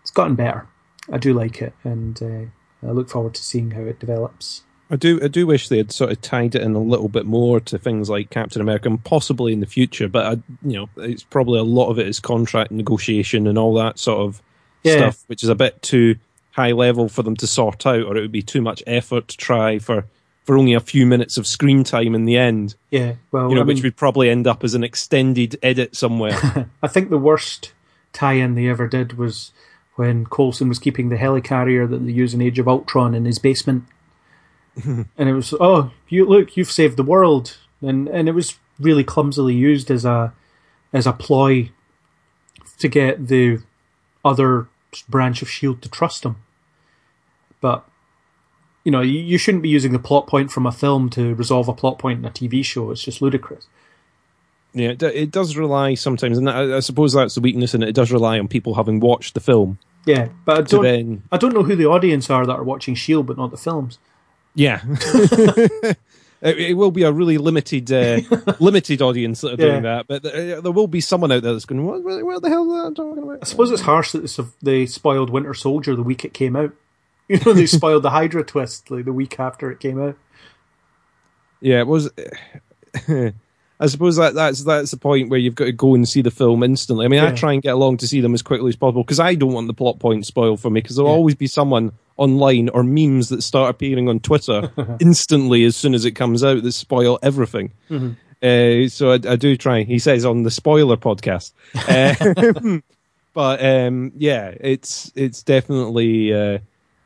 [0.01, 0.68] It's gotten better.
[1.11, 4.63] I do like it, and uh, I look forward to seeing how it develops.
[4.89, 7.26] I do I do wish they had sort of tied it in a little bit
[7.26, 10.32] more to things like Captain America and possibly in the future, but I,
[10.68, 14.20] you know, it's probably a lot of it is contract negotiation and all that sort
[14.20, 14.43] of
[14.84, 14.97] Yeah.
[14.97, 16.18] stuff, which is a bit too
[16.51, 19.38] high level for them to sort out, or it would be too much effort to
[19.38, 20.05] try for
[20.45, 22.75] for only a few minutes of screen time in the end.
[22.91, 25.95] Yeah, well, You know, I mean, which would probably end up as an extended edit
[25.95, 26.69] somewhere.
[26.83, 27.73] I think the worst
[28.13, 29.51] tie-in they ever did was
[29.95, 33.39] when Coulson was keeping the helicarrier that they use in Age of Ultron in his
[33.39, 33.85] basement,
[34.85, 39.03] and it was, oh, you look, you've saved the world, and and it was really
[39.03, 40.31] clumsily used as a
[40.93, 41.71] as a ploy
[42.77, 43.59] to get the
[44.23, 44.67] other
[45.09, 46.35] branch of Shield to trust him,
[47.61, 47.83] but.
[48.86, 51.67] You know, you, you shouldn't be using the plot point from a film to resolve
[51.67, 52.91] a plot point in a TV show.
[52.91, 53.65] It's just ludicrous.
[54.73, 57.89] yeah, it, it does rely sometimes, and I, I suppose that's the weakness and it.
[57.89, 60.83] It does rely on people having watched the film Yeah, but I don't.
[60.83, 63.57] then I don't know who the audience are that are watching Shield, but not the
[63.57, 63.97] films.
[64.53, 64.81] Yeah.
[65.41, 65.97] it,
[66.41, 68.21] it will be a really limited uh,
[68.59, 69.97] limited audience that are doing Yeah.
[69.97, 72.65] that, but there, there will be someone out there that's going, what, what, the hell
[72.71, 73.39] is that talking about?
[73.41, 76.71] I suppose it's harsh that they spoiled Winter Soldier the week it came out.
[77.30, 80.15] You know, they spoiled the Hydra twist like the week after it came out.
[81.59, 82.09] Yeah, it was.
[83.78, 86.32] I suppose that that's that's the point where you've got to go and see the
[86.32, 87.03] film instantly.
[87.05, 89.19] I mean, I try and get along to see them as quickly as possible because
[89.19, 91.17] I don't want the plot point spoiled for me because there'll Yeah.
[91.17, 94.71] always be someone online or memes that start appearing on Twitter
[95.01, 97.73] instantly as soon as it comes out that spoil everything.
[97.91, 99.84] Uh, so I, I do try.
[99.84, 102.80] He says on the spoiler podcast, uh,
[103.34, 106.34] but um, yeah, it's it's definitely.
[106.34, 106.59] Uh,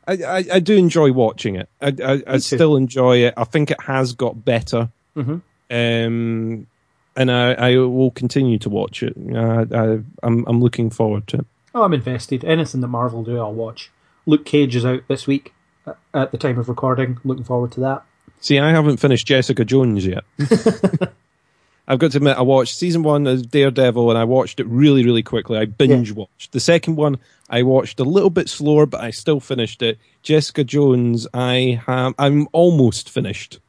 [0.10, 1.70] I, I, I do enjoy watching it.
[1.82, 3.34] I, I, I still enjoy it.
[3.38, 5.41] I think it has got better, Mhm.
[5.72, 6.68] um,
[7.16, 9.14] and I, I will continue to watch it.
[9.36, 11.45] I, I, I'm I'm looking forward to it.
[11.76, 12.43] Oh, I'm invested.
[12.45, 13.91] Anything that Marvel do, I'll watch.
[14.26, 15.53] Luke Cage is out this week
[16.14, 17.18] at the time of recording.
[17.24, 18.03] Looking forward to that.
[18.41, 20.24] See, I haven't finished Jessica Jones yet.
[21.88, 25.03] I've got to admit, I watched season one of Daredevil and I watched it really,
[25.03, 25.57] really quickly.
[25.57, 26.51] I binge watched.
[26.51, 27.18] The second one,
[27.50, 29.97] I watched a little bit slower, but I still finished it.
[30.22, 33.60] Jessica Jones, I have, I'm almost finished.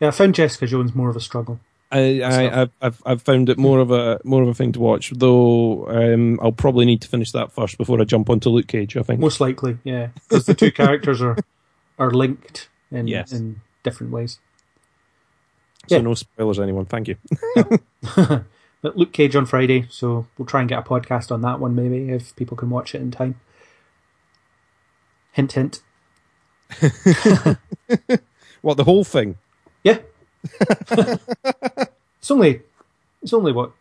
[0.00, 1.58] Yeah, I found Jessica Jones more of a struggle.
[1.90, 4.80] I, I, I've, I've, I've found it more of a more of a thing to
[4.80, 5.10] watch.
[5.10, 8.96] Though um, I'll probably need to finish that first before I jump onto Luke Cage.
[8.96, 9.20] I think.
[9.20, 11.36] Most likely, yeah, because the two characters are
[11.98, 13.32] are linked in Yes.
[13.32, 14.38] in different ways.
[15.88, 16.02] So yeah.
[16.02, 16.84] no spoilers, anyone.
[16.84, 17.16] Thank you.
[18.80, 21.74] But Luke Cage on Friday, so we'll try and get a podcast on that one
[21.74, 23.40] maybe if people can watch it in time.
[25.32, 25.82] Hint, hint.
[28.62, 29.36] What the whole thing?
[29.82, 29.98] Yeah.
[30.90, 32.62] it's only
[33.22, 33.72] it's only what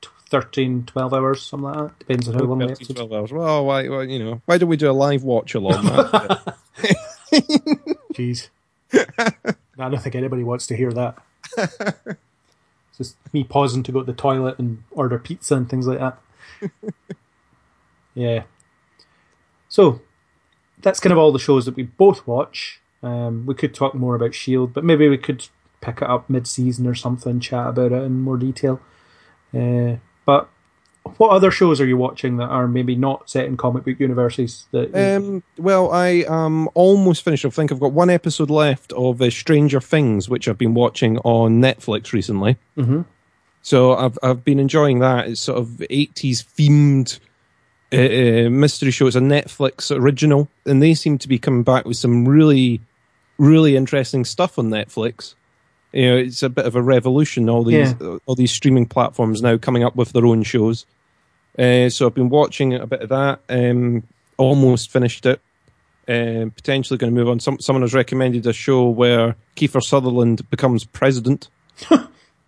[0.00, 1.98] t- 13, 12 hours, something like that.
[1.98, 2.96] Depends on how long the 13, episode.
[3.08, 3.32] 12 hours.
[3.32, 5.84] Well, why, why, you know, why don't we do a live watch along?
[8.14, 8.48] Jeez.
[8.92, 11.18] I don't think anybody wants to hear that.
[13.00, 16.18] Just me pausing to go to the toilet and order pizza and things like that.
[18.14, 18.42] yeah.
[19.70, 20.02] So,
[20.82, 22.80] that's kind of all the shows that we both watch.
[23.02, 25.48] Um, we could talk more about Shield, but maybe we could
[25.80, 28.82] pick it up mid-season or something, chat about it in more detail.
[29.54, 29.96] Uh,
[30.26, 30.50] but
[31.16, 34.66] what other shows are you watching that are maybe not set in comic book universes?
[34.72, 37.44] That um, well, I am almost finished.
[37.44, 41.18] I think I've got one episode left of uh, Stranger Things, which I've been watching
[41.18, 42.56] on Netflix recently.
[42.76, 43.04] Mhm.
[43.62, 45.28] So I've I've been enjoying that.
[45.28, 47.18] It's sort of 80s themed
[47.92, 49.06] uh, uh, mystery show.
[49.06, 52.80] It's a Netflix original, and they seem to be coming back with some really,
[53.38, 55.34] really interesting stuff on Netflix.
[55.92, 57.48] You know, it's a bit of a revolution.
[57.48, 57.94] All these
[58.26, 60.86] all these streaming platforms now coming up with their own shows.
[61.58, 63.40] Uh, so I've been watching a bit of that.
[63.48, 64.04] Um,
[64.36, 65.40] almost finished it.
[66.08, 67.38] Um, potentially going to move on.
[67.40, 71.48] Some, someone has recommended a show where Kiefer Sutherland becomes president.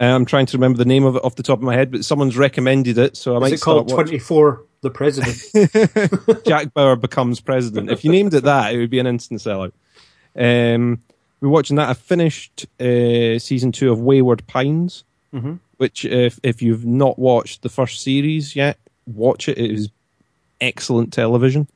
[0.02, 1.92] Uh, I'm trying to remember the name of it off the top of my head,
[1.92, 4.18] but someone's recommended it, so I might is it called watching.
[4.18, 6.44] 24 The President?
[6.44, 7.88] Jack Bauer becomes president.
[7.88, 9.72] If you named it that, it would be an instant sellout.
[10.34, 11.02] Um,
[11.42, 11.90] we're watching that.
[11.90, 15.58] I finished uh, season two of Wayward Pines, Mhm.
[15.76, 19.58] which, if if you've not watched the first series yet, watch it.
[19.58, 19.90] It is
[20.60, 21.68] excellent television.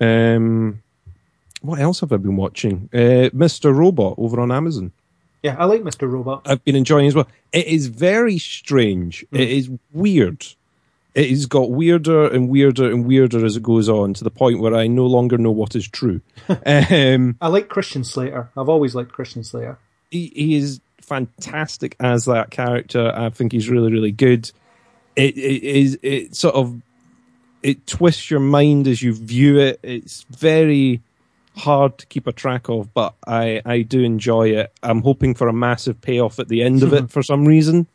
[0.00, 0.82] Um,
[1.62, 2.88] what else have I been watching?
[2.92, 3.74] Uh, Mr.
[3.74, 4.92] Robot over on Amazon.
[5.42, 6.10] yeah, I like Mr.
[6.10, 6.42] Robot.
[6.46, 7.28] I've been enjoying as well.
[7.52, 9.24] It is very strange.
[9.32, 10.46] It is weird.
[11.14, 14.60] It has got weirder and weirder and weirder as it goes on to the point
[14.60, 16.20] where I no longer know what is true.
[16.48, 18.48] um, I like Christian Slater.
[18.56, 19.78] I've always liked Christian Slater.
[20.10, 20.80] he, he is
[21.10, 23.12] fantastic as that character.
[23.14, 24.50] I think he's really, really good.
[25.16, 26.80] It, it is it sort of
[27.62, 29.80] it twists your mind as you view it.
[29.82, 31.02] It's very
[31.56, 34.72] hard to keep a track of, but I I do enjoy it.
[34.84, 37.88] I'm hoping for a massive payoff at the end of it for some reason.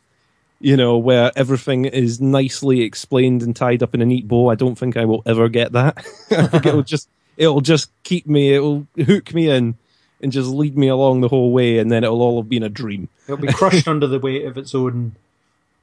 [0.59, 4.49] You know, where everything is nicely explained and tied up in a neat bow.
[4.49, 5.97] I don't think I will ever get that.
[6.31, 8.53] I think it'll just it'll just keep me.
[8.53, 9.75] It'll hook me in
[10.21, 12.69] and just lead me along the whole way, and then it'll all have been a
[12.69, 13.09] dream.
[13.25, 15.15] It'll be crushed under the weight of its own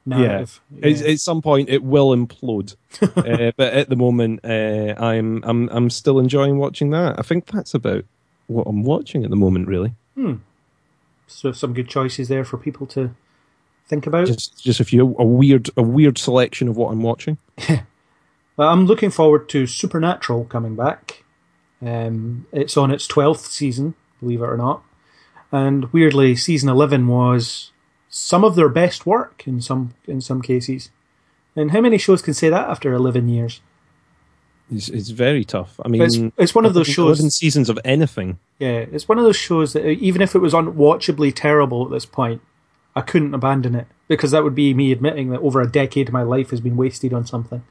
[0.06, 0.60] narrative.
[0.74, 0.88] Yeah.
[0.88, 2.76] It's, at some point, it will implode.
[3.02, 7.18] uh, but at the moment, uh, I'm I'm I'm still enjoying watching that.
[7.18, 8.04] I think that's about
[8.46, 9.68] what I'm watching at the moment.
[9.68, 9.94] Really,
[11.26, 13.14] So some good choices there for people to
[13.88, 14.26] think about.
[14.26, 17.38] just just a few a weird a weird selection of what I'm watching.
[18.56, 21.24] Well, I'm looking forward to Supernatural coming back.
[21.80, 24.82] Um, it's on its 12th season, believe it or not.
[25.50, 27.72] And weirdly, season 11 was
[28.10, 30.90] some of their best work in some in some cases.
[31.56, 33.62] And how many shows can say that after 11 years?
[34.70, 35.80] It's, it's very tough.
[35.84, 37.18] I mean, It's, it's one of those shows.
[37.18, 38.38] Eleven seasons of anything.
[38.58, 42.06] Yeah, it's one of those shows that even if it was unwatchably terrible at this
[42.06, 42.40] point,
[42.94, 46.12] I couldn't abandon it because that would be me admitting that over a decade of
[46.12, 47.62] my life has been wasted on something.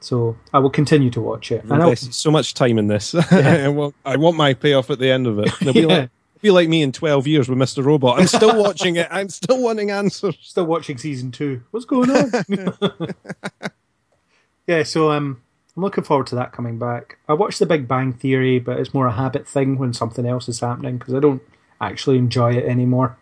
[0.00, 1.64] So I will continue to watch it.
[1.64, 3.14] And I'll, invested so much time in this.
[3.32, 5.48] I, want, I want my payoff at the end of it.
[5.60, 5.86] It'll be, Yeah.
[5.86, 7.84] like, be like me in 12 years with Mr.
[7.84, 8.20] Robot.
[8.20, 9.08] I'm still watching it.
[9.10, 10.36] I'm still wanting answers.
[10.40, 11.62] still watching season two.
[11.72, 12.30] What's going on?
[14.68, 15.42] yeah, so um,
[15.76, 17.18] I'm looking forward to that coming back.
[17.28, 20.48] I watched The Big Bang Theory, but it's more a habit thing when something else
[20.48, 21.42] is happening because I don't
[21.80, 23.16] actually enjoy it anymore.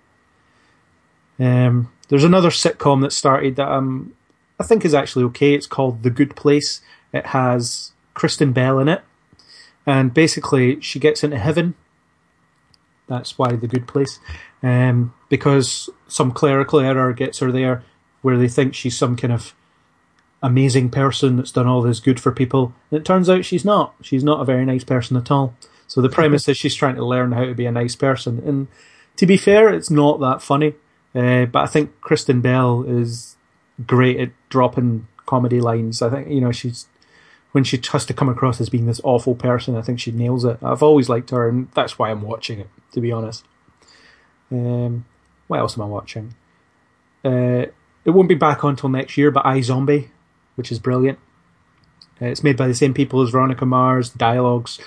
[1.39, 4.15] Um, there's another sitcom that started that um,
[4.59, 5.55] I think is actually okay.
[5.55, 6.81] It's called The Good Place.
[7.13, 9.03] It has Kristen Bell in it,
[9.85, 11.75] and basically she gets into heaven.
[13.07, 14.19] That's why The Good Place,
[14.63, 17.85] um, because some clerical error gets her there,
[18.23, 19.55] where they think she's some kind of
[20.43, 22.75] amazing person that's done all this good for people.
[22.91, 23.95] And it turns out she's not.
[24.03, 25.55] She's not a very nice person at all.
[25.87, 28.43] So the premise is she's trying to learn how to be a nice person.
[28.45, 28.69] And
[29.17, 30.75] to be fair, it's not that funny.
[31.15, 33.37] Uh, but I think Kristen Bell is
[33.87, 36.03] great at dropping comedy lines.
[36.03, 36.87] I think you know she's
[37.53, 39.77] when she has to come across as being this awful person.
[39.77, 40.59] I think she nails it.
[40.63, 42.69] I've always liked her, and that's why I'm watching it.
[42.93, 43.45] To be honest.
[44.51, 45.07] Um,
[45.47, 46.35] what else am I watching?
[47.25, 47.67] Uh,
[48.05, 50.09] it won't be back on until next year, but iZombie,
[50.55, 51.19] which is brilliant.
[52.21, 54.11] Uh, it's made by the same people as Veronica Mars.
[54.11, 54.79] The dialogues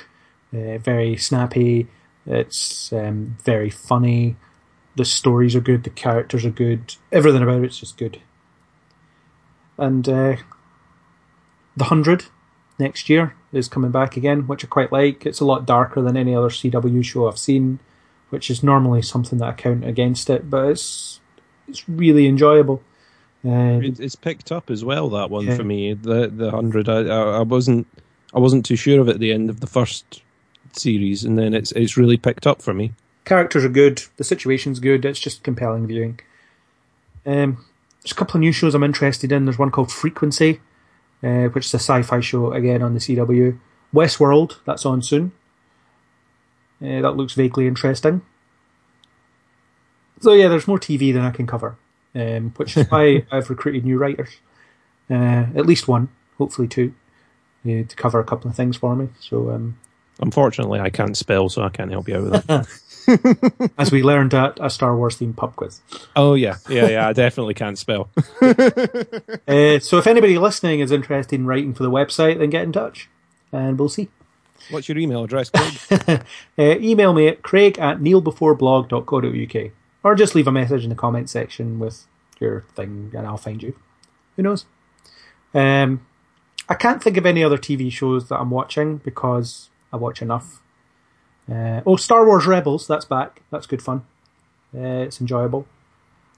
[0.54, 1.88] uh, very snappy.
[2.26, 4.36] It's um, very funny.
[4.96, 5.84] The stories are good.
[5.84, 6.96] The characters are good.
[7.12, 8.20] Everything about it's just good.
[9.78, 10.36] And uh,
[11.78, 12.26] the hundred
[12.78, 15.26] next year is coming back again, which I quite like.
[15.26, 17.80] It's a lot darker than any other CW show I've seen,
[18.30, 21.20] which is normally something that I count against it, but it's
[21.68, 22.82] it's really enjoyable.
[23.46, 25.08] Uh, It's picked up as well.
[25.10, 25.56] That one Yeah.
[25.56, 26.90] for me, the the hundred.
[26.90, 27.88] I, I I wasn't
[28.34, 30.22] I wasn't too sure of it at the end of the first
[30.78, 32.92] series, and then it's it's really picked up for me.
[33.26, 34.04] characters are good.
[34.18, 35.06] The situation's good.
[35.06, 36.20] It's just compelling viewing.
[37.26, 37.66] Um,
[38.02, 39.46] there's a couple of new shows I'm interested in.
[39.46, 40.62] There's one called Frequency,
[41.24, 43.60] uh, which is a sci-fi show again on the CW.
[43.94, 45.32] Westworld, that's on soon.
[46.82, 48.22] Uh, that looks vaguely interesting.
[50.22, 51.78] So yeah, there's more TV than I can cover,
[52.16, 54.38] um, which is why I've recruited new writers,
[55.10, 56.94] uh, at least one, hopefully two,
[57.66, 59.10] uh, to cover a couple of things for me.
[59.20, 59.78] So um,
[60.20, 63.72] Unfortunately, I can't spell, so I can't help you out with that.
[63.78, 65.82] as we learned at a Star Wars themed pub quiz.
[66.16, 67.08] oh yeah, yeah, yeah.
[67.08, 68.10] I definitely can't spell.
[69.48, 72.72] Uh, so if anybody listening is interested in writing for the website, then get in
[72.72, 73.10] touch,
[73.52, 74.08] and we'll see.
[74.70, 76.22] What's your email address, Craig?
[76.58, 79.72] Uh, email me at craig at kneelbeforeblog.co.uk
[80.04, 82.06] or just leave a message in the comment section with
[82.40, 83.76] your thing and I'll find you.
[84.36, 84.66] Who knows?
[85.54, 86.06] Um,
[86.68, 90.62] I can't think of any other TV shows that I'm watching because I watch enough.
[91.52, 93.42] Uh, oh, Star Wars Rebels, that's back.
[93.52, 94.04] That's good fun.
[94.76, 95.66] Uh, it's enjoyable.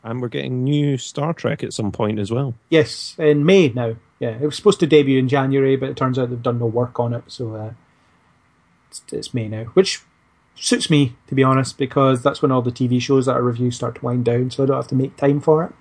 [0.04, 2.56] and we're getting new Star Trek at some point as well.
[2.70, 3.96] Yes, in May now.
[4.20, 6.66] Yeah, it was supposed to debut in January, but it turns out they've done no
[6.68, 7.74] work on it, so uh,
[8.90, 10.02] it's, it's May now, which
[10.56, 13.72] suits me to be honest, because that's when all the TV shows that I review
[13.72, 15.74] start to wind down, so I don't have to make time for it.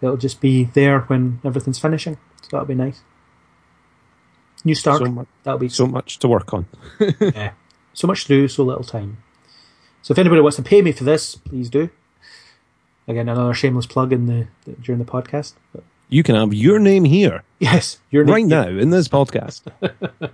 [0.00, 3.02] It'll just be there when everything's finishing, so that'll be nice.
[4.66, 4.98] New start.
[4.98, 6.66] So much, that'll be so much to work on.
[7.20, 7.52] yeah.
[7.94, 9.18] So much to do, so little time.
[10.02, 11.88] So if anybody wants to pay me for this, please do.
[13.08, 15.54] Again, another shameless plug in the, the during the podcast.
[15.72, 19.62] But You can have your name here yes, your name right now in this podcast.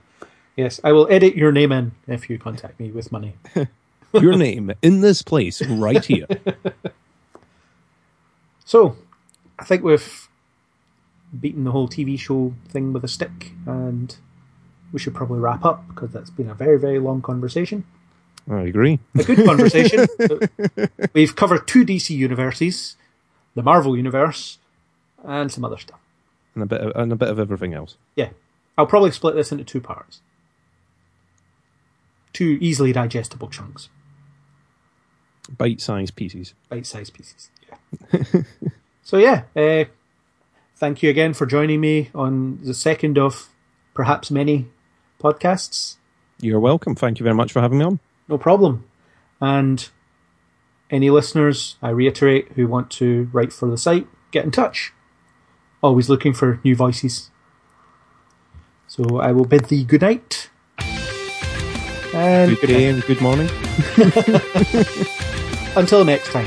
[0.56, 3.36] Yes, I will edit your name in if you contact me with money.
[4.12, 6.26] Your name in this place right here.
[8.66, 8.96] So,
[9.58, 10.28] I think we've
[11.38, 14.16] beaten the whole TV show thing with a stick, and
[14.92, 17.84] we should probably wrap up because that's been a very, very long conversation.
[18.50, 18.98] I agree.
[19.18, 20.06] A good conversation.
[21.12, 22.96] We've covered two DC universes,
[23.54, 24.58] the Marvel universe,
[25.24, 26.00] and some other stuff.
[26.54, 27.96] And a bit of, and a bit of everything else.
[28.16, 28.30] Yeah,
[28.76, 30.20] I'll probably split this into two parts,
[32.32, 33.88] two easily digestible chunks,
[35.56, 36.54] Bite-sized pieces.
[36.68, 37.50] bite-sized pieces.
[37.68, 38.22] Yeah.
[39.02, 39.84] so yeah, uh,
[40.76, 43.48] thank you again for joining me on the second of
[43.94, 44.68] perhaps many
[45.20, 45.96] podcasts.
[46.40, 46.94] You're welcome.
[46.94, 48.00] Thank you very much for having me on.
[48.28, 48.84] No problem.
[49.40, 49.88] And
[50.90, 54.92] any listeners, I reiterate, who want to write for the site, get in touch.
[55.82, 57.30] Always looking for new voices.
[58.86, 60.50] So I will bid thee good night.
[62.14, 63.48] And Good day and good morning.
[65.76, 66.46] until next time,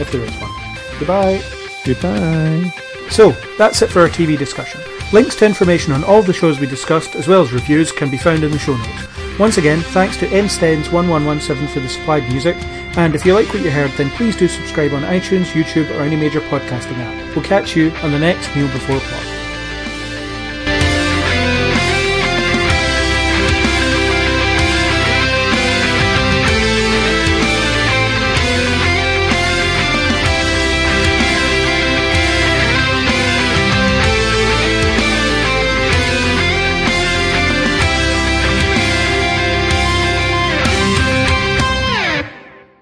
[0.00, 0.50] if there is one.
[0.98, 1.40] Goodbye.
[1.84, 2.84] Goodbye.
[3.10, 4.80] So, that's it for our TV discussion.
[5.12, 8.18] Links to information on all the shows we discussed, as well as reviews, can be
[8.18, 9.38] found in the show notes.
[9.38, 12.56] Once again, thanks to nstens1117 for the supplied music,
[12.96, 16.02] and if you like what you heard, then please do subscribe on iTunes, YouTube, or
[16.02, 17.36] any major podcasting app.
[17.36, 19.37] We'll catch you on the next Neil Before Plot.